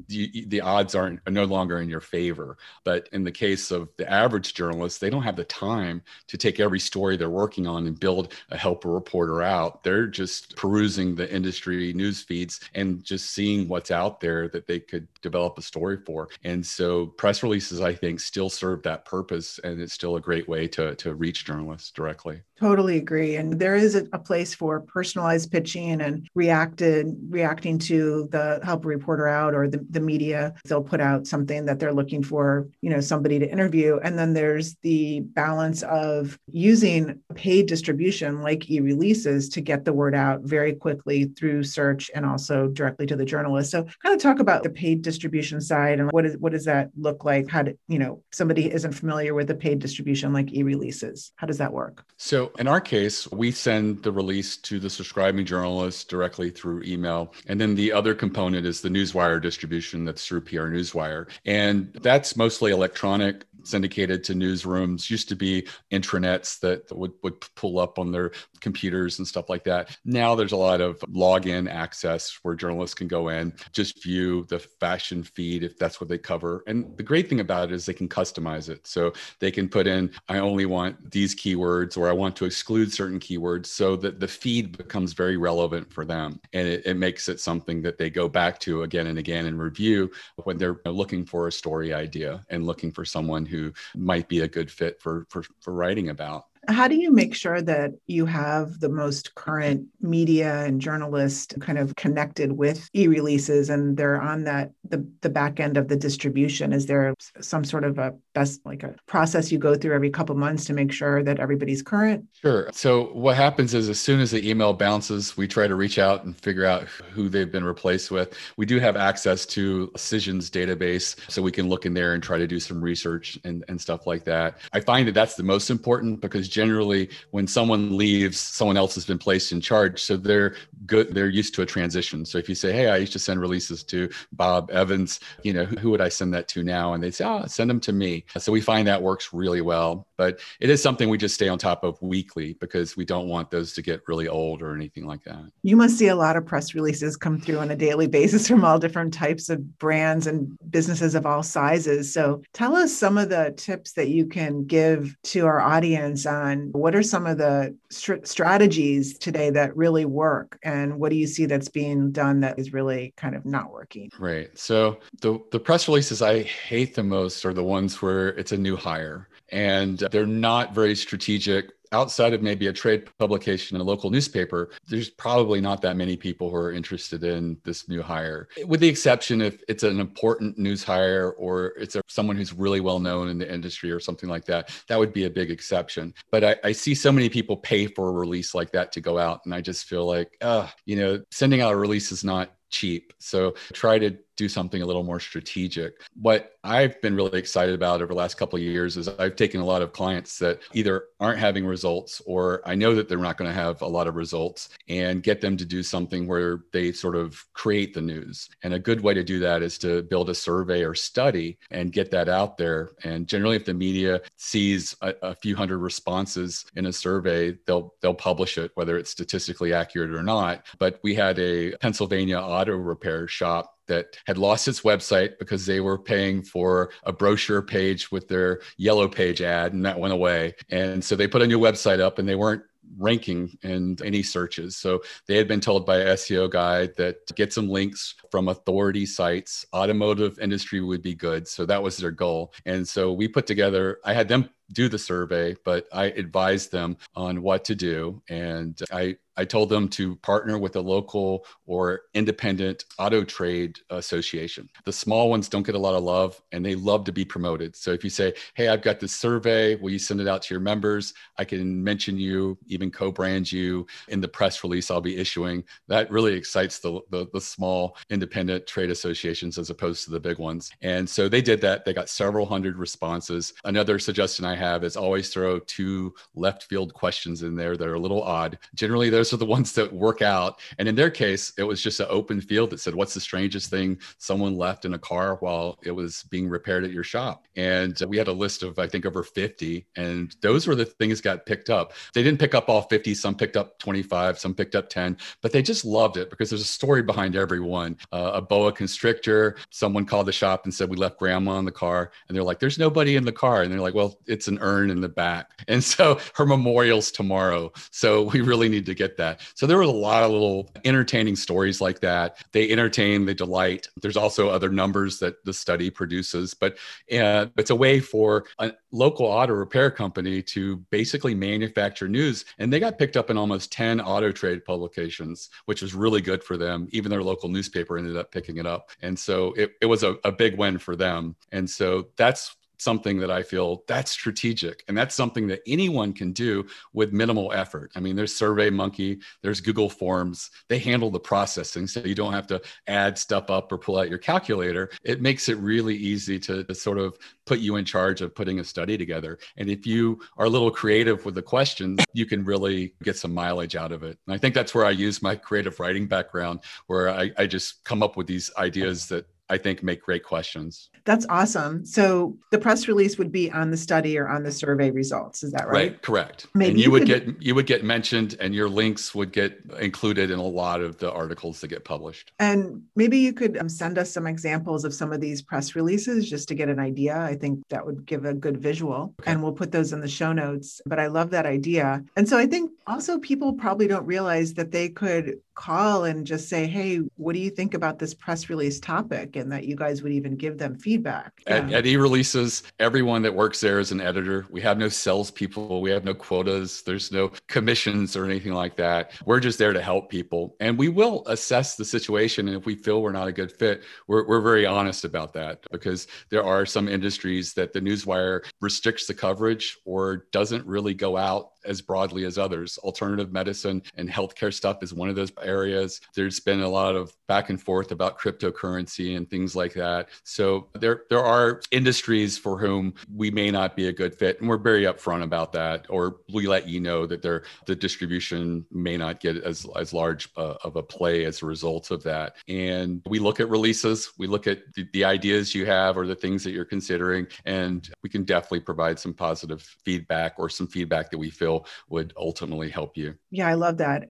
the, 0.07 0.45
the 0.47 0.61
odds 0.61 0.95
aren't 0.95 1.19
are 1.27 1.31
no 1.31 1.45
longer 1.45 1.79
in 1.79 1.89
your 1.89 1.99
favor. 1.99 2.57
But 2.83 3.09
in 3.19 3.25
the 3.25 3.31
case 3.31 3.69
of 3.69 3.89
the 3.98 4.10
average 4.10 4.54
journalist, 4.54 5.01
they 5.01 5.10
don't 5.10 5.24
have 5.24 5.36
the 5.36 5.44
time 5.44 6.01
to 6.27 6.38
take 6.38 6.60
every 6.60 6.80
story 6.80 7.18
they're 7.18 7.30
working 7.30 7.68
on 7.68 7.86
and 7.86 8.00
build 8.00 8.33
a 8.50 8.57
helper 8.57 8.89
reporter 8.89 9.42
out. 9.42 9.83
They're 9.83 10.07
just 10.07 10.56
perusing 10.56 11.16
the 11.16 11.30
industry 11.30 11.92
news 11.94 12.21
feeds 12.21 12.62
and 12.75 13.04
just 13.04 13.31
seeing 13.31 13.68
what's 13.68 13.92
out 13.92 14.21
there 14.21 14.48
that 14.50 14.68
they 14.68 14.80
could 14.80 15.07
develop 15.21 15.57
a 15.57 15.62
story 15.62 15.98
for. 16.06 16.30
And 16.45 16.66
so 16.66 17.07
press 17.07 17.44
releases, 17.44 17.81
I 17.81 17.94
think, 17.94 18.21
still 18.21 18.50
serve 18.50 18.83
that 18.83 19.04
purpose. 19.04 19.60
And 19.63 19.81
it's 19.81 19.94
still 19.94 20.15
a 20.15 20.22
great 20.22 20.48
way 20.48 20.68
to, 20.69 20.95
to 20.95 21.13
reach 21.13 21.44
journalists 21.44 21.92
directly. 21.92 22.42
Totally 22.60 22.98
agree. 22.98 23.36
And 23.36 23.57
there 23.57 23.75
is 23.75 23.95
a, 23.95 24.06
place 24.19 24.54
for 24.54 24.81
personalized 24.81 25.50
pitching 25.50 26.01
and 26.01 26.27
reacted 26.36 27.15
reacting 27.30 27.80
to 27.80 28.27
the 28.31 28.60
help 28.63 28.86
reporter 28.86 29.27
out 29.27 29.56
or 29.56 29.68
the, 29.68 29.83
the 29.89 30.01
media. 30.01 30.54
They'll 30.65 30.83
put 30.83 31.00
out 31.00 31.25
something 31.25 31.65
that 31.65 31.80
they're 31.80 31.94
looking 31.94 32.22
for, 32.22 32.68
you 32.81 32.89
know, 32.89 33.00
somebody 33.09 33.39
to 33.39 33.51
interview. 33.51 34.00
And 34.01 34.17
then 34.17 34.33
there's 34.33 34.75
the 34.83 35.21
balance 35.21 35.83
of 35.83 36.39
using 36.51 37.19
paid 37.35 37.65
distribution 37.65 38.41
like 38.41 38.69
e-releases 38.69 39.50
to 39.50 39.61
get 39.61 39.83
the 39.83 39.94
word 39.94 40.15
out 40.15 40.41
very 40.44 40.73
quickly 40.73 41.25
through 41.25 41.63
search 41.63 42.09
and 42.15 42.25
also 42.25 42.67
directly 42.67 43.06
to 43.07 43.15
the 43.15 43.25
journalist. 43.25 43.71
So 43.71 43.83
kind 44.03 44.15
of 44.15 44.21
talk 44.21 44.39
about 44.39 44.63
the 44.63 44.69
paid 44.69 45.01
distribution 45.01 45.59
side 45.59 46.00
and 46.00 46.11
what 46.11 46.25
is 46.25 46.38
what 46.38 46.51
does 46.53 46.65
that 46.65 46.91
look 46.97 47.25
like? 47.25 47.50
How 47.50 47.63
do 47.63 47.77
you 47.88 48.00
know 48.00 48.21
somebody 48.31 48.71
isn't 48.71 48.94
familiar 48.94 49.33
with 49.33 49.47
the 49.47 49.55
paid 49.55 49.79
distribution 49.79 50.31
like 50.31 50.53
e-releases? 50.53 51.31
How 51.35 51.47
does 51.47 51.57
that 51.57 51.73
work? 51.73 52.05
So 52.17 52.51
in 52.59 52.67
our 52.67 52.81
case, 52.81 53.29
we 53.31 53.51
send 53.51 54.03
the 54.03 54.12
release 54.12 54.57
to 54.57 54.79
the 54.79 54.89
subscribing 54.89 55.45
journalists 55.45 56.03
directly 56.03 56.50
through 56.51 56.83
email. 56.83 57.33
And 57.47 57.59
then 57.59 57.75
the 57.75 57.91
other 57.91 58.13
component 58.13 58.65
is 58.65 58.81
the 58.81 58.89
Newswire 58.89 59.41
distribution 59.41 60.05
that's 60.05 60.25
through 60.25 60.41
PR 60.41 60.69
Newswire. 60.69 61.29
And 61.45 61.91
that's 62.01 62.35
mostly 62.35 62.71
electronic 62.71 62.99
electronic 63.00 63.49
syndicated 63.63 64.23
to 64.25 64.33
newsrooms 64.33 65.09
used 65.09 65.29
to 65.29 65.35
be 65.35 65.67
intranets 65.91 66.59
that 66.59 66.91
would, 66.95 67.13
would 67.23 67.39
pull 67.56 67.79
up 67.79 68.00
on 68.00 68.11
their 68.11 68.31
computers 68.61 69.19
and 69.19 69.27
stuff 69.27 69.50
like 69.50 69.63
that. 69.63 69.97
Now 70.06 70.35
there's 70.35 70.51
a 70.51 70.57
lot 70.57 70.81
of 70.81 71.00
login 71.01 71.69
access 71.69 72.39
where 72.44 72.56
journalists 72.56 72.95
can 72.95 73.07
go 73.07 73.29
in 73.29 73.53
just 73.71 74.03
view 74.03 74.45
the 74.50 74.59
fashion 74.59 75.23
feed 75.23 75.63
if 75.63 75.77
that's 75.77 76.00
what 76.00 76.09
they 76.09 76.17
cover. 76.17 76.63
And 76.67 76.95
the 76.97 77.03
great 77.03 77.29
thing 77.29 77.39
about 77.39 77.71
it 77.71 77.75
is 77.75 77.85
they 77.85 77.93
can 77.93 78.10
customize 78.10 78.69
it. 78.69 78.86
So 78.88 79.13
they 79.39 79.51
can 79.51 79.69
put 79.69 79.88
in 79.88 80.12
i 80.27 80.38
only 80.39 80.65
want 80.65 81.12
these 81.12 81.36
keywords 81.36 81.98
or 81.98 82.10
i 82.10 82.12
want 82.12 82.36
to 82.36 82.45
exclude 82.45 82.91
certain 82.91 83.19
keywords 83.19 83.67
so 83.67 83.95
that 83.95 84.19
the 84.19 84.27
feed 84.27 84.77
becomes 84.77 85.13
very 85.13 85.38
relevant 85.38 85.91
for 85.91 86.05
them. 86.05 86.39
And 86.53 86.67
it, 86.67 86.86
it 86.86 86.95
makes 86.95 87.29
it 87.29 87.39
something 87.39 87.81
that 87.84 87.98
they 87.98 88.10
go 88.10 88.27
back 88.27 88.60
to 88.60 88.84
again 88.84 89.07
and 89.07 89.17
again 89.17 89.45
and 89.45 89.60
review 89.60 90.12
when 90.43 90.57
they're 90.57 90.79
looking 90.86 91.25
for 91.25 91.48
a 91.48 91.51
story 91.51 91.93
idea 91.93 92.45
and 92.50 92.65
looking 92.65 92.91
for 92.91 93.05
someone 93.05 93.45
who 93.50 93.74
might 93.96 94.29
be 94.29 94.41
a 94.41 94.48
good 94.48 94.72
fit 94.72 95.01
for 95.01 95.25
for, 95.29 95.44
for 95.62 95.74
writing 95.74 96.10
about 96.10 96.46
how 96.69 96.88
do 96.88 96.95
you 96.95 97.11
make 97.11 97.35
sure 97.35 97.61
that 97.61 97.91
you 98.07 98.25
have 98.25 98.79
the 98.79 98.89
most 98.89 99.35
current 99.35 99.85
media 100.01 100.63
and 100.65 100.79
journalists 100.81 101.53
kind 101.59 101.77
of 101.77 101.95
connected 101.95 102.51
with 102.51 102.89
e-releases 102.93 103.69
and 103.69 103.97
they're 103.97 104.21
on 104.21 104.43
that 104.43 104.71
the, 104.88 105.05
the 105.21 105.29
back 105.29 105.59
end 105.59 105.77
of 105.77 105.88
the 105.88 105.95
distribution? 105.95 106.73
Is 106.73 106.85
there 106.85 107.13
some 107.41 107.63
sort 107.63 107.83
of 107.83 107.97
a 107.97 108.15
best 108.33 108.61
like 108.65 108.83
a 108.83 108.95
process 109.07 109.51
you 109.51 109.57
go 109.57 109.75
through 109.75 109.93
every 109.93 110.09
couple 110.09 110.35
months 110.35 110.65
to 110.65 110.73
make 110.73 110.91
sure 110.91 111.23
that 111.23 111.39
everybody's 111.39 111.81
current? 111.81 112.25
Sure. 112.41 112.69
So 112.73 113.13
what 113.13 113.35
happens 113.35 113.73
is 113.73 113.89
as 113.89 113.99
soon 113.99 114.19
as 114.19 114.31
the 114.31 114.47
email 114.47 114.73
bounces, 114.73 115.38
we 115.38 115.47
try 115.47 115.67
to 115.67 115.75
reach 115.75 115.99
out 115.99 116.23
and 116.23 116.35
figure 116.35 116.65
out 116.65 116.83
who 116.83 117.29
they've 117.29 117.51
been 117.51 117.63
replaced 117.63 118.11
with. 118.11 118.35
We 118.57 118.65
do 118.65 118.79
have 118.79 118.95
access 118.95 119.45
to 119.47 119.91
Cision's 119.95 120.49
database, 120.49 121.15
so 121.29 121.41
we 121.41 121.51
can 121.51 121.69
look 121.69 121.85
in 121.85 121.93
there 121.93 122.13
and 122.13 122.21
try 122.21 122.38
to 122.38 122.47
do 122.47 122.59
some 122.59 122.81
research 122.81 123.39
and, 123.43 123.63
and 123.67 123.79
stuff 123.79 124.07
like 124.07 124.23
that. 124.25 124.57
I 124.73 124.79
find 124.79 125.07
that 125.07 125.13
that's 125.13 125.35
the 125.35 125.43
most 125.43 125.69
important 125.69 126.21
because 126.21 126.47
generally 126.60 127.10
when 127.32 127.48
someone 127.48 127.96
leaves 127.96 128.38
someone 128.38 128.75
else 128.75 128.94
has 128.96 129.06
been 129.06 129.18
placed 129.18 129.54
in 129.54 129.62
charge 129.62 130.01
so 130.01 130.18
they're 130.18 130.56
good 130.86 131.13
they're 131.16 131.30
used 131.42 131.54
to 131.56 131.62
a 131.62 131.66
transition. 131.66 132.25
So 132.25 132.38
if 132.38 132.50
you 132.50 132.56
say 132.56 132.72
hey 132.74 132.88
i 132.89 132.98
used 132.98 133.13
to 133.13 133.20
send 133.28 133.39
releases 133.39 133.80
to 133.92 134.10
bob 134.34 134.70
evans 134.72 135.20
you 135.44 135.54
know 135.54 135.66
who 135.82 135.89
would 135.92 136.01
i 136.01 136.10
send 136.10 136.34
that 136.34 136.48
to 136.50 136.63
now? 136.63 136.94
And 136.94 137.01
they 137.04 137.12
say 137.12 137.25
oh 137.25 137.46
send 137.48 137.70
them 137.70 137.80
to 137.88 137.94
me. 137.94 138.25
So 138.38 138.51
we 138.51 138.62
find 138.62 138.88
that 138.88 139.01
works 139.01 139.25
really 139.34 139.62
well 139.62 140.06
but 140.20 140.42
it 140.60 140.70
is 140.70 140.84
something 140.84 141.08
we 141.08 141.18
just 141.18 141.34
stay 141.34 141.48
on 141.48 141.58
top 141.58 141.86
of 141.86 142.00
weekly 142.01 142.58
because 142.60 142.98
we 142.98 143.06
don't 143.06 143.30
want 143.30 143.50
those 143.50 143.72
to 143.72 143.82
get 143.82 144.01
really 144.10 144.28
old 144.28 144.62
or 144.62 144.75
anything 144.75 145.08
like 145.08 145.24
that. 145.24 145.46
You 145.63 145.78
must 145.78 145.98
see 145.98 146.10
a 146.10 146.16
lot 146.16 146.36
of 146.36 146.46
press 146.46 146.75
releases 146.75 147.16
come 147.16 147.39
through 147.39 147.60
on 147.60 147.72
a 147.72 147.75
daily 147.78 148.08
basis 148.08 148.46
from 148.46 148.66
all 148.66 148.78
different 148.80 149.13
types 149.13 149.48
of 149.48 149.80
brands 149.80 150.28
and 150.28 150.58
businesses 150.70 151.16
of 151.16 151.25
all 151.25 151.42
sizes. 151.42 152.13
So 152.13 152.44
tell 152.51 152.75
us 152.75 152.94
some 152.94 153.18
of 153.18 153.30
the 153.30 153.54
tips 153.56 153.94
that 153.94 154.10
you 154.10 154.25
can 154.25 154.66
give 154.66 155.16
to 155.24 155.46
our 155.46 155.62
audience 155.62 156.25
what 156.72 156.96
are 156.96 157.03
some 157.03 157.25
of 157.25 157.38
the 157.38 157.75
st- 157.89 158.27
strategies 158.27 159.17
today 159.17 159.50
that 159.51 159.75
really 159.75 160.05
work? 160.05 160.60
And 160.63 161.00
what 161.00 161.10
do 161.10 161.15
you 161.15 161.27
see 161.27 161.46
that's 161.46 161.69
being 161.69 162.12
done 162.12 162.39
that 162.41 162.60
is 162.60 162.74
really 162.74 163.13
kind 163.17 163.36
of 163.36 163.46
not 163.46 163.72
working? 163.72 164.10
Right. 164.19 164.50
So 164.58 165.00
the 165.22 165.39
the 165.51 165.60
press 165.60 165.88
releases 165.88 166.22
i 166.22 166.41
hate 166.43 166.96
the 166.96 167.03
most 167.03 167.46
are 167.46 167.53
the 167.53 167.63
ones 167.63 168.01
where 168.01 168.29
it's 168.29 168.51
a 168.51 168.58
new 168.58 168.75
hire 168.75 169.27
and 169.50 170.00
they're 170.12 170.25
not 170.25 170.74
very 170.74 170.96
strategic 170.96 171.72
outside 171.91 172.34
of 172.34 172.41
maybe 172.41 172.67
a 172.67 172.74
trade 172.74 173.08
publication 173.17 173.75
in 173.75 173.81
a 173.81 173.84
local 173.84 174.10
newspaper, 174.10 174.69
there's 174.88 175.10
probably 175.10 175.62
not 175.62 175.81
that 175.81 175.98
many 175.98 176.15
people 176.15 176.50
who 176.50 176.55
are 176.55 176.72
interested 176.72 177.24
in 177.24 177.58
this 177.63 177.88
new 177.88 178.01
hire, 178.01 178.48
with 178.65 178.79
the 178.79 178.88
exception 178.88 179.41
if 179.41 179.62
it's 179.67 179.84
an 179.84 180.00
important 180.00 180.58
news 180.58 180.84
hire 180.84 181.31
or 181.31 181.74
it's 181.77 181.96
a, 181.96 182.01
someone 182.08 182.36
who's 182.36 182.53
really 182.53 182.79
well 182.79 183.00
known 183.00 183.29
in 183.29 183.38
the 183.38 183.51
industry 183.51 183.91
or 183.91 184.00
something 184.00 184.29
like 184.29 184.46
that. 184.46 184.72
That 184.88 185.00
would 185.00 185.13
be 185.13 185.25
a 185.25 185.29
big 185.29 185.51
exception. 185.51 186.13
But 186.31 186.43
I, 186.43 186.55
I 186.63 186.72
see 186.72 186.96
so 186.96 187.12
many 187.12 187.29
people 187.29 187.58
pay 187.58 187.88
for 187.88 188.10
a 188.10 188.12
release 188.12 188.53
like 188.53 188.72
that 188.72 188.91
to 188.93 189.01
go 189.01 189.17
out, 189.17 189.41
and 189.46 189.53
I 189.53 189.62
just 189.62 189.86
feel 189.86 190.05
like, 190.05 190.38
uh, 190.41 190.67
you 190.86 190.96
know, 190.96 191.22
sending 191.31 191.62
out 191.62 191.74
a 191.74 191.77
release 191.77 192.12
is 192.12 192.24
not 192.24 192.53
cheap. 192.69 193.13
So 193.19 193.55
try 193.74 193.98
to 194.00 194.17
do 194.39 194.48
something 194.48 194.81
a 194.81 194.86
little 194.86 195.03
more 195.03 195.19
strategic. 195.19 196.01
What 196.19 196.53
I've 196.63 197.00
been 197.01 197.13
really 197.13 197.38
excited 197.38 197.75
about 197.75 198.01
over 198.01 198.13
the 198.13 198.17
last 198.17 198.38
couple 198.38 198.55
of 198.55 198.63
years 198.63 198.96
is 198.96 199.10
I've 199.10 199.36
taken 199.36 199.60
a 199.60 199.65
lot 199.65 199.81
of 199.81 199.91
clients 199.91 200.39
that 200.39 200.62
either 200.74 201.03
aren't 201.19 201.39
having 201.39 201.65
results 201.65 202.22
or 202.25 202.62
I 202.65 202.74
know 202.75 202.96
that 202.96 203.10
they're 203.10 203.17
not 203.17 203.36
going 203.36 203.50
to 203.50 203.53
have 203.53 203.81
a 203.81 203.88
lot 203.88 204.08
of 204.08 204.15
results 204.15 204.69
and 204.88 205.22
get 205.22 205.41
them 205.41 205.58
to 205.58 205.65
do 205.65 205.84
something 205.84 206.25
where 206.25 206.62
they 206.72 206.93
sort 206.93 207.17
of 207.17 207.46
create 207.51 207.93
the 207.93 208.01
news. 208.01 208.48
And 208.63 208.74
a 208.74 208.79
good 208.79 209.01
way 209.01 209.13
to 209.13 209.25
do 209.25 209.39
that 209.39 209.62
is 209.62 209.77
to 209.79 210.03
build 210.03 210.29
a 210.29 210.36
survey 210.36 210.86
or 210.86 210.96
study 210.96 211.58
and 211.69 211.91
get 211.91 212.10
that 212.12 212.29
out 212.29 212.58
there. 212.58 212.91
And 213.03 213.27
generally 213.27 213.58
if 213.58 213.65
the 213.65 213.74
media 213.74 214.22
sees 214.38 214.96
a, 215.01 215.13
a 215.22 215.36
few 215.36 215.58
hundred 215.58 215.79
responses 215.79 216.65
in 216.77 216.86
a 216.86 216.93
survey, 216.93 217.58
they'll 217.67 217.93
they'll 218.01 218.13
publish 218.13 218.58
it 218.58 218.72
whether 218.75 218.98
it's 218.98 219.12
statistically 219.12 219.74
accurate 219.74 220.13
or 220.13 220.24
not. 220.24 220.65
But 220.77 221.01
we 221.03 221.13
had 221.13 221.38
a 221.39 221.75
Pennsylvania 221.81 222.39
auto 222.39 222.77
repair 222.77 223.27
shop 223.27 223.75
that 223.89 224.17
had 224.25 224.38
lost 224.38 224.67
its 224.67 224.81
website 224.81 225.38
because 225.38 225.65
they 225.65 225.81
were 225.81 225.98
paying 225.98 226.41
for 226.41 226.91
a 227.03 227.12
brochure 227.12 227.62
page 227.62 228.12
with 228.12 228.27
their 228.27 228.62
yellow 228.77 229.08
page 229.08 229.41
ad 229.41 229.74
and 229.74 229.86
that 229.86 230.00
went 230.00 230.13
away. 230.13 230.55
And 230.69 231.03
so 231.03 231.15
they 231.15 231.27
put 231.27 231.41
a 231.41 231.48
new 231.48 231.60
website 231.60 232.00
up 232.00 232.17
and 232.17 232.27
they 232.27 232.36
weren't 232.36 232.63
ranking 232.98 233.58
in 233.62 233.98
any 234.03 234.24
searches. 234.24 234.77
So 234.77 235.01
they 235.27 235.38
had 235.38 235.48
been 235.48 235.60
told 235.60 235.86
by 235.86 235.98
SEO 236.00 236.50
guide 236.50 236.96
that 236.98 237.17
get 237.36 237.53
some 237.53 237.69
links 237.69 238.15
from 238.31 238.48
authority 238.48 239.05
sites, 239.05 239.65
automotive 239.74 240.39
industry 240.39 240.81
would 240.81 241.01
be 241.01 241.13
good. 241.13 241.48
So 241.48 241.65
that 241.65 241.84
was 241.84 241.98
their 241.98 242.12
goal. 242.12 242.53
And 242.65 242.88
so 242.88 243.13
we 243.13 243.27
put 243.27 243.46
together, 243.46 244.00
I 244.05 244.13
had 244.13 244.27
them 244.27 244.50
do 244.73 244.89
the 244.89 244.99
survey, 244.99 245.55
but 245.63 245.88
I 245.91 246.05
advised 246.05 246.71
them 246.71 246.97
on 247.15 247.41
what 247.41 247.65
to 247.65 247.75
do. 247.75 248.21
And 248.29 248.79
I, 248.91 249.17
I 249.39 249.45
told 249.45 249.69
them 249.69 249.88
to 249.89 250.17
partner 250.17 250.57
with 250.57 250.75
a 250.75 250.81
local 250.81 251.45
or 251.65 252.01
independent 252.13 252.83
auto 252.97 253.23
trade 253.23 253.79
association. 253.89 254.69
The 254.83 254.91
small 254.91 255.29
ones 255.29 255.47
don't 255.47 255.65
get 255.65 255.75
a 255.75 255.79
lot 255.79 255.95
of 255.95 256.03
love 256.03 256.41
and 256.51 256.65
they 256.65 256.75
love 256.75 257.05
to 257.05 257.13
be 257.13 257.23
promoted. 257.23 257.73
So 257.77 257.91
if 257.91 258.03
you 258.03 258.09
say, 258.09 258.33
Hey, 258.55 258.67
I've 258.67 258.81
got 258.81 258.99
this 258.99 259.15
survey, 259.15 259.75
will 259.75 259.91
you 259.91 259.99
send 259.99 260.19
it 260.19 260.27
out 260.27 260.41
to 260.41 260.53
your 260.53 260.59
members? 260.59 261.13
I 261.38 261.45
can 261.45 261.81
mention 261.81 262.17
you, 262.17 262.57
even 262.67 262.91
co 262.91 263.13
brand 263.13 263.49
you 263.49 263.88
in 264.09 264.19
the 264.19 264.27
press 264.27 264.61
release 264.61 264.91
I'll 264.91 264.99
be 264.99 265.15
issuing. 265.15 265.63
That 265.88 266.11
really 266.11 266.33
excites 266.33 266.79
the, 266.79 266.99
the, 267.09 267.27
the 267.31 267.39
small 267.39 267.95
independent 268.09 268.67
trade 268.67 268.91
associations 268.91 269.57
as 269.57 269.69
opposed 269.69 270.03
to 270.03 270.11
the 270.11 270.19
big 270.19 270.38
ones. 270.38 270.69
And 270.81 271.09
so 271.09 271.29
they 271.29 271.41
did 271.41 271.61
that. 271.61 271.85
They 271.85 271.93
got 271.93 272.09
several 272.09 272.45
hundred 272.45 272.77
responses. 272.77 273.53
Another 273.63 273.99
suggestion 273.99 274.43
I 274.43 274.55
have 274.60 274.84
is 274.84 274.96
always 274.96 275.30
throw 275.30 275.60
two 275.60 276.13
left 276.36 276.63
field 276.63 276.94
questions 276.94 277.44
in 277.44 277.56
there 277.56 277.75
that 277.75 277.88
are 277.88 277.96
a 277.96 278.00
little 278.00 278.22
odd. 278.22 278.60
Generally, 278.75 279.10
those 279.10 279.34
are 279.34 279.38
the 279.38 279.46
ones 279.58 279.74
that 279.74 279.92
work 279.92 280.22
out. 280.22 280.60
And 280.78 280.88
in 280.88 280.96
their 280.96 281.10
case, 281.10 281.54
it 281.58 281.63
was 281.63 281.82
just 281.82 282.00
an 282.00 282.08
open 282.10 282.42
field 282.42 282.70
that 282.70 282.80
said, 282.80 282.96
What's 282.96 283.13
the 283.13 283.20
strangest 283.20 283.70
thing 283.70 284.00
someone 284.18 284.56
left 284.56 284.86
in 284.86 284.94
a 284.94 285.00
car 285.00 285.38
while 285.38 285.80
it 285.84 285.92
was 285.92 286.24
being 286.30 286.48
repaired 286.50 286.84
at 286.84 286.92
your 286.92 287.04
shop? 287.04 287.48
And 287.56 287.98
we 288.08 288.18
had 288.18 288.28
a 288.28 288.34
list 288.34 288.63
of, 288.63 288.78
I 288.80 288.88
think, 288.88 289.06
over 289.06 289.24
50. 289.24 289.86
And 289.96 290.36
those 290.42 290.68
were 290.68 290.75
the 290.75 290.86
things 290.86 291.22
got 291.22 291.46
picked 291.46 291.70
up. 291.70 291.94
They 292.13 292.24
didn't 292.24 292.39
pick 292.39 292.54
up 292.54 292.70
all 292.70 292.84
50, 292.84 293.13
some 293.16 293.36
picked 293.36 293.58
up 293.58 293.80
25, 293.80 294.39
some 294.39 294.54
picked 294.54 294.75
up 294.75 294.89
10, 294.89 295.18
but 295.42 295.51
they 295.51 295.62
just 295.62 295.86
loved 295.86 296.18
it 296.18 296.30
because 296.30 296.50
there's 296.50 296.62
a 296.62 296.66
story 296.66 297.01
behind 297.01 297.36
every 297.36 297.60
one. 297.60 297.98
Uh, 298.12 298.32
a 298.36 298.42
boa 298.42 298.72
constrictor, 298.72 299.56
someone 299.70 300.06
called 300.06 300.28
the 300.28 300.32
shop 300.32 300.66
and 300.66 300.74
said, 300.74 300.89
We 300.89 300.98
left 300.98 301.20
grandma 301.20 301.58
in 301.60 301.66
the 301.66 301.72
car. 301.72 302.12
And 302.28 302.36
they're 302.36 302.44
like, 302.44 302.60
There's 302.60 302.80
nobody 302.80 303.16
in 303.16 303.25
the 303.25 303.32
car. 303.32 303.62
And 303.62 303.72
they're 303.72 303.80
like, 303.80 303.94
Well, 303.94 304.20
it's 304.25 304.48
an 304.50 304.60
urn 304.62 304.89
in 304.89 305.00
the 305.00 305.10
back. 305.10 305.51
And 305.70 305.84
so 305.84 306.20
her 306.34 306.46
memorial's 306.46 307.12
tomorrow. 307.12 307.72
So 307.91 308.24
we 308.24 308.41
really 308.41 308.70
need 308.70 308.86
to 308.88 308.96
get 308.96 309.15
that. 309.18 309.41
So 309.53 309.65
there 309.65 309.77
was 309.77 309.88
a 309.88 309.91
lot 309.91 310.24
of 310.24 310.32
little 310.32 310.70
entertaining 310.84 311.36
stories 311.36 311.79
like 311.79 312.00
that. 312.01 312.44
They 312.51 312.72
entertain, 312.72 313.25
they 313.25 313.34
delight. 313.34 313.88
There's 314.01 314.18
also 314.18 314.50
other 314.50 314.70
numbers 314.70 315.20
that 315.20 315.46
the 315.46 315.53
study 315.53 315.89
produces, 315.89 316.53
but 316.53 316.77
uh, 317.13 317.48
it's 317.58 317.70
a 317.70 317.75
way 317.75 318.00
for 318.00 318.46
a 318.60 318.74
local 318.91 319.25
auto 319.25 319.53
repair 319.53 319.91
company 319.91 320.41
to 320.41 320.77
basically 320.89 321.36
manufacture 321.36 322.08
news. 322.08 322.46
And 322.58 322.74
they 322.74 322.79
got 322.79 322.98
picked 322.98 323.15
up 323.15 323.29
in 323.29 323.38
almost 323.38 323.72
10 323.72 324.01
auto 324.01 324.32
trade 324.32 324.65
publications, 324.65 325.50
which 325.65 325.82
was 325.82 325.94
really 325.94 326.22
good 326.22 326.44
for 326.44 326.58
them. 326.58 326.88
Even 326.91 327.12
their 327.12 327.24
local 327.24 327.50
newspaper 327.50 327.98
ended 327.98 328.18
up 328.18 328.32
picking 328.32 328.58
it 328.58 328.65
up. 328.65 328.89
And 329.01 329.18
so 329.18 329.53
it, 329.53 329.74
it 329.82 329.86
was 329.86 330.03
a, 330.03 330.15
a 330.24 330.32
big 330.32 330.58
win 330.58 330.77
for 330.77 330.96
them. 330.96 331.36
And 331.51 331.70
so 331.70 332.08
that's 332.18 332.56
something 332.79 333.19
that 333.19 333.29
I 333.29 333.43
feel 333.43 333.83
that's 333.88 334.12
strategic. 334.12 334.83
And 334.88 334.98
that's 334.98 335.13
something 335.13 335.48
that 335.48 335.62
anyone 335.67 336.13
can 336.13 336.31
do 336.31 336.65
with 336.93 337.13
minimal 337.13 337.51
effort. 337.53 337.91
I 337.95 338.00
mean, 338.00 338.15
there's 338.15 338.36
Survey 338.36 338.69
Monkey, 338.69 339.19
there's 339.43 339.62
Google 339.62 339.89
Forms. 339.89 340.50
They 340.67 340.79
handle 340.79 341.12
the 341.12 341.19
processing. 341.19 341.88
So 341.88 342.00
you 342.01 342.15
don't 342.15 342.33
have 342.33 342.48
to 342.48 342.62
add 342.88 343.17
stuff 343.17 343.50
up 343.50 343.71
or 343.71 343.77
pull 343.77 343.98
out 343.98 344.09
your 344.09 344.17
calculator. 344.17 344.89
It 345.03 345.21
makes 345.21 345.50
it 345.50 345.57
really 345.57 345.95
easy 345.95 346.39
to, 346.39 346.63
to 346.63 346.75
sort 346.75 346.98
of 346.98 347.17
put 347.45 347.59
you 347.59 347.75
in 347.75 347.86
charge 347.86 348.21
of 348.21 348.33
putting 348.33 348.59
a 348.59 348.63
study 348.63 348.98
together. 348.98 349.38
And 349.57 349.69
if 349.69 349.86
you 349.86 350.19
are 350.38 350.45
a 350.45 350.50
little 350.50 350.71
creative 350.71 351.25
with 351.25 351.36
the 351.36 351.41
questions, 351.41 352.00
you 352.13 352.25
can 352.25 352.43
really 352.45 352.93
get 353.03 353.17
some 353.17 353.33
mileage 353.33 353.75
out 353.75 353.91
of 353.91 354.03
it. 354.03 354.17
And 354.25 354.33
I 354.33 354.38
think 354.38 354.55
that's 354.55 354.74
where 354.74 354.86
I 354.86 354.91
use 354.91 355.21
my 355.21 355.36
creative 355.36 355.79
writing 355.79 356.07
background, 356.07 356.62
where 356.88 357.09
I, 357.09 357.31
I 357.38 357.48
just 357.48 357.83
come 357.83 358.03
up 358.03 358.15
with 358.15 358.27
these 358.27 358.51
ideas 358.57 359.07
that 359.07 359.25
I 359.50 359.58
think 359.58 359.84
make 359.84 360.01
great 360.01 360.24
questions. 360.24 360.89
That's 361.06 361.25
awesome. 361.29 361.86
So 361.86 362.38
the 362.51 362.60
press 362.60 362.88
release 362.88 363.18
would 363.18 363.32
be 363.32 363.51
on 363.51 363.72
the 363.72 363.77
study 363.77 364.18
or 364.18 364.27
on 364.27 364.44
the 364.44 364.51
survey 364.51 364.91
results. 364.91 365.44
Is 365.44 365.51
that 365.53 365.68
right? 365.68 365.74
Right, 365.74 366.01
correct. 366.01 366.48
Maybe 366.53 366.72
and 366.72 366.79
you, 366.79 366.84
you 366.86 366.91
would 366.91 367.08
could... 367.08 367.25
get 367.25 367.41
you 367.41 367.56
would 367.56 367.65
get 367.65 367.84
mentioned 367.84 368.36
and 368.39 368.53
your 368.53 368.70
links 368.70 369.15
would 369.15 369.32
get 369.32 369.60
included 369.79 370.29
in 370.29 370.39
a 370.39 370.44
lot 370.46 370.82
of 370.82 370.98
the 370.98 371.12
articles 371.12 371.62
that 371.62 371.70
get 371.70 371.84
published. 371.84 372.32
And 372.39 372.84
maybe 372.96 373.18
you 373.18 373.34
could 373.34 373.58
um, 373.58 373.70
send 373.70 373.98
us 373.98 374.12
some 374.12 374.27
examples 374.27 374.86
of 374.86 374.94
some 374.94 375.12
of 375.12 375.22
these 375.22 375.41
press 375.41 375.75
releases 375.75 376.29
just 376.29 376.48
to 376.50 376.56
get 376.56 376.70
an 376.70 376.79
idea. 376.79 377.18
I 377.18 377.36
think 377.36 377.68
that 377.70 377.86
would 377.86 378.06
give 378.06 378.25
a 378.25 378.34
good 378.34 378.58
visual 378.58 379.13
okay. 379.20 379.32
and 379.32 379.41
we'll 379.41 379.53
put 379.53 379.72
those 379.72 379.94
in 379.94 380.01
the 380.01 380.08
show 380.08 380.32
notes. 380.32 380.82
But 380.86 381.00
I 381.00 381.08
love 381.08 381.32
that 381.32 381.46
idea. 381.46 382.03
And 382.15 382.29
so 382.29 382.38
I 382.38 382.46
think 382.46 382.72
also 382.86 383.18
people 383.20 383.53
probably 383.53 383.88
don't 383.88 384.06
realize 384.06 384.53
that 384.53 384.72
they 384.72 384.89
could 384.89 385.39
call 385.56 386.06
and 386.06 386.25
just 386.25 386.48
say, 386.48 386.65
hey, 386.68 386.98
what 387.18 387.34
do 387.34 387.39
you 387.39 387.50
think 387.50 387.74
about 387.74 388.00
this 388.00 388.13
press 388.13 388.50
release 388.50 388.79
topic? 388.79 389.36
And 389.39 389.51
that 389.51 389.65
you 389.65 389.75
guys 389.75 390.03
would 390.03 390.12
even 390.12 390.36
give 390.36 390.58
them 390.58 390.77
feedback. 390.77 391.41
At, 391.48 391.72
at 391.74 391.86
e-releases, 391.86 392.63
everyone 392.79 393.22
that 393.24 393.34
works 393.34 393.60
there 393.62 393.79
is 393.79 393.91
an 393.91 394.01
editor. 394.01 394.46
We 394.50 394.62
have 394.62 394.77
no 394.77 394.89
salespeople. 394.89 395.81
We 395.81 395.89
have 395.91 396.03
no 396.03 396.13
quotas. 396.13 396.81
There's 396.81 397.12
no 397.12 397.31
commissions 397.48 398.15
or 398.15 398.25
anything 398.25 398.53
like 398.53 398.75
that. 398.77 399.12
We're 399.25 399.39
just 399.39 399.60
there 399.60 399.74
to 399.74 399.81
help 399.81 400.10
people. 400.10 400.55
And 400.60 400.77
we 400.77 400.89
will 400.89 401.24
assess 401.27 401.75
the 401.75 401.86
situation. 401.86 402.48
And 402.48 402.58
if 402.58 402.65
we 402.65 402.75
feel 402.75 403.01
we're 403.01 403.12
not 403.12 403.27
a 403.27 403.31
good 403.31 403.51
fit, 403.51 403.84
we're, 404.08 404.27
we're 404.27 404.41
very 404.41 404.65
honest 404.65 405.05
about 405.05 405.34
that 405.34 405.63
because 405.72 406.08
there 406.29 406.43
are 406.43 406.65
some 406.65 406.88
industries 406.88 407.53
that 407.53 407.74
the 407.74 407.81
newswire 407.81 408.41
restricts 408.62 409.08
the 409.08 409.13
coverage 409.13 409.77
or 409.86 410.27
doesn't 410.31 410.65
really 410.65 410.93
go 410.93 411.17
out 411.17 411.51
as 411.65 411.81
broadly 411.81 412.24
as 412.25 412.38
others. 412.38 412.77
Alternative 412.79 413.31
medicine 413.31 413.81
and 413.96 414.10
healthcare 414.10 414.53
stuff 414.53 414.81
is 414.81 414.93
one 414.93 415.10
of 415.10 415.15
those 415.15 415.31
areas. 415.41 416.01
There's 416.15 416.39
been 416.39 416.62
a 416.62 416.69
lot 416.69 416.96
of 416.96 417.13
back 417.27 417.50
and 417.50 417.62
forth 417.62 417.91
about 417.91 418.19
cryptocurrency 418.19 419.17
things 419.29 419.55
like 419.55 419.74
that. 419.74 420.09
So 420.24 420.67
there 420.74 421.03
there 421.09 421.24
are 421.24 421.62
industries 421.71 422.38
for 422.38 422.57
whom 422.57 422.93
we 423.13 423.31
may 423.31 423.51
not 423.51 423.75
be 423.75 423.88
a 423.88 423.93
good 423.93 424.15
fit, 424.15 424.39
and 424.39 424.50
we're 424.50 424.57
very 424.57 424.83
upfront 424.83 425.24
about 425.24 425.53
that, 425.53 425.86
or 425.89 426.17
we 426.33 426.48
let 426.48 426.67
you 426.67 426.79
know 426.79 427.05
that 427.05 427.21
the 427.21 427.75
distribution 427.75 428.65
may 428.71 428.98
not 428.98 429.19
get 429.19 429.38
as 429.38 429.65
as 429.75 429.93
large 429.93 430.29
uh, 430.38 430.55
of 430.63 430.75
a 430.75 430.83
play 430.83 431.25
as 431.25 431.41
a 431.41 431.45
result 431.45 431.91
of 431.91 432.03
that. 432.03 432.36
And 432.48 433.01
we 433.07 433.19
look 433.19 433.39
at 433.39 433.50
releases, 433.50 434.12
we 434.17 434.27
look 434.27 434.48
at 434.48 434.59
the, 434.74 434.88
the 434.93 435.03
ideas 435.05 435.53
you 435.55 435.65
have 435.65 435.98
or 435.98 436.07
the 436.07 436.15
things 436.15 436.43
that 436.43 436.51
you're 436.51 436.65
considering, 436.65 437.27
and 437.45 437.89
we 438.03 438.09
can 438.09 438.24
definitely 438.24 438.62
provide 438.62 439.00
some 439.00 439.13
positive 439.13 439.62
feedback 439.83 440.36
or 440.38 440.50
some 440.50 440.67
feedback 440.67 441.12
that 441.12 441.17
we 441.17 441.29
feel 441.29 441.65
would 441.89 442.13
ultimately 442.17 442.69
help 442.69 442.98
you. 442.98 443.15
Yeah, 443.31 443.48
I 443.48 443.53
love 443.53 443.77
that. 443.77 444.09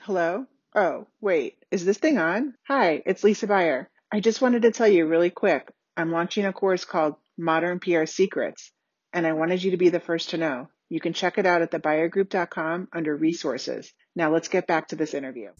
Hello? 0.00 0.46
Oh, 0.74 1.06
wait, 1.20 1.64
is 1.70 1.84
this 1.84 1.98
thing 1.98 2.18
on? 2.18 2.54
Hi, 2.66 3.02
it's 3.04 3.22
Lisa 3.22 3.46
Buyer. 3.46 3.90
I 4.14 4.20
just 4.20 4.42
wanted 4.42 4.62
to 4.62 4.72
tell 4.72 4.88
you 4.88 5.06
really 5.06 5.30
quick 5.30 5.72
I'm 5.96 6.12
launching 6.12 6.44
a 6.44 6.52
course 6.52 6.84
called 6.84 7.14
Modern 7.38 7.80
PR 7.80 8.04
Secrets, 8.04 8.70
and 9.14 9.26
I 9.26 9.32
wanted 9.32 9.62
you 9.62 9.70
to 9.70 9.78
be 9.78 9.88
the 9.88 10.00
first 10.00 10.30
to 10.30 10.36
know. 10.36 10.68
You 10.90 11.00
can 11.00 11.14
check 11.14 11.38
it 11.38 11.46
out 11.46 11.62
at 11.62 11.70
thebuyergroup.com 11.70 12.88
under 12.92 13.16
resources. 13.16 13.90
Now 14.14 14.30
let's 14.30 14.48
get 14.48 14.66
back 14.66 14.88
to 14.88 14.96
this 14.96 15.14
interview. 15.14 15.52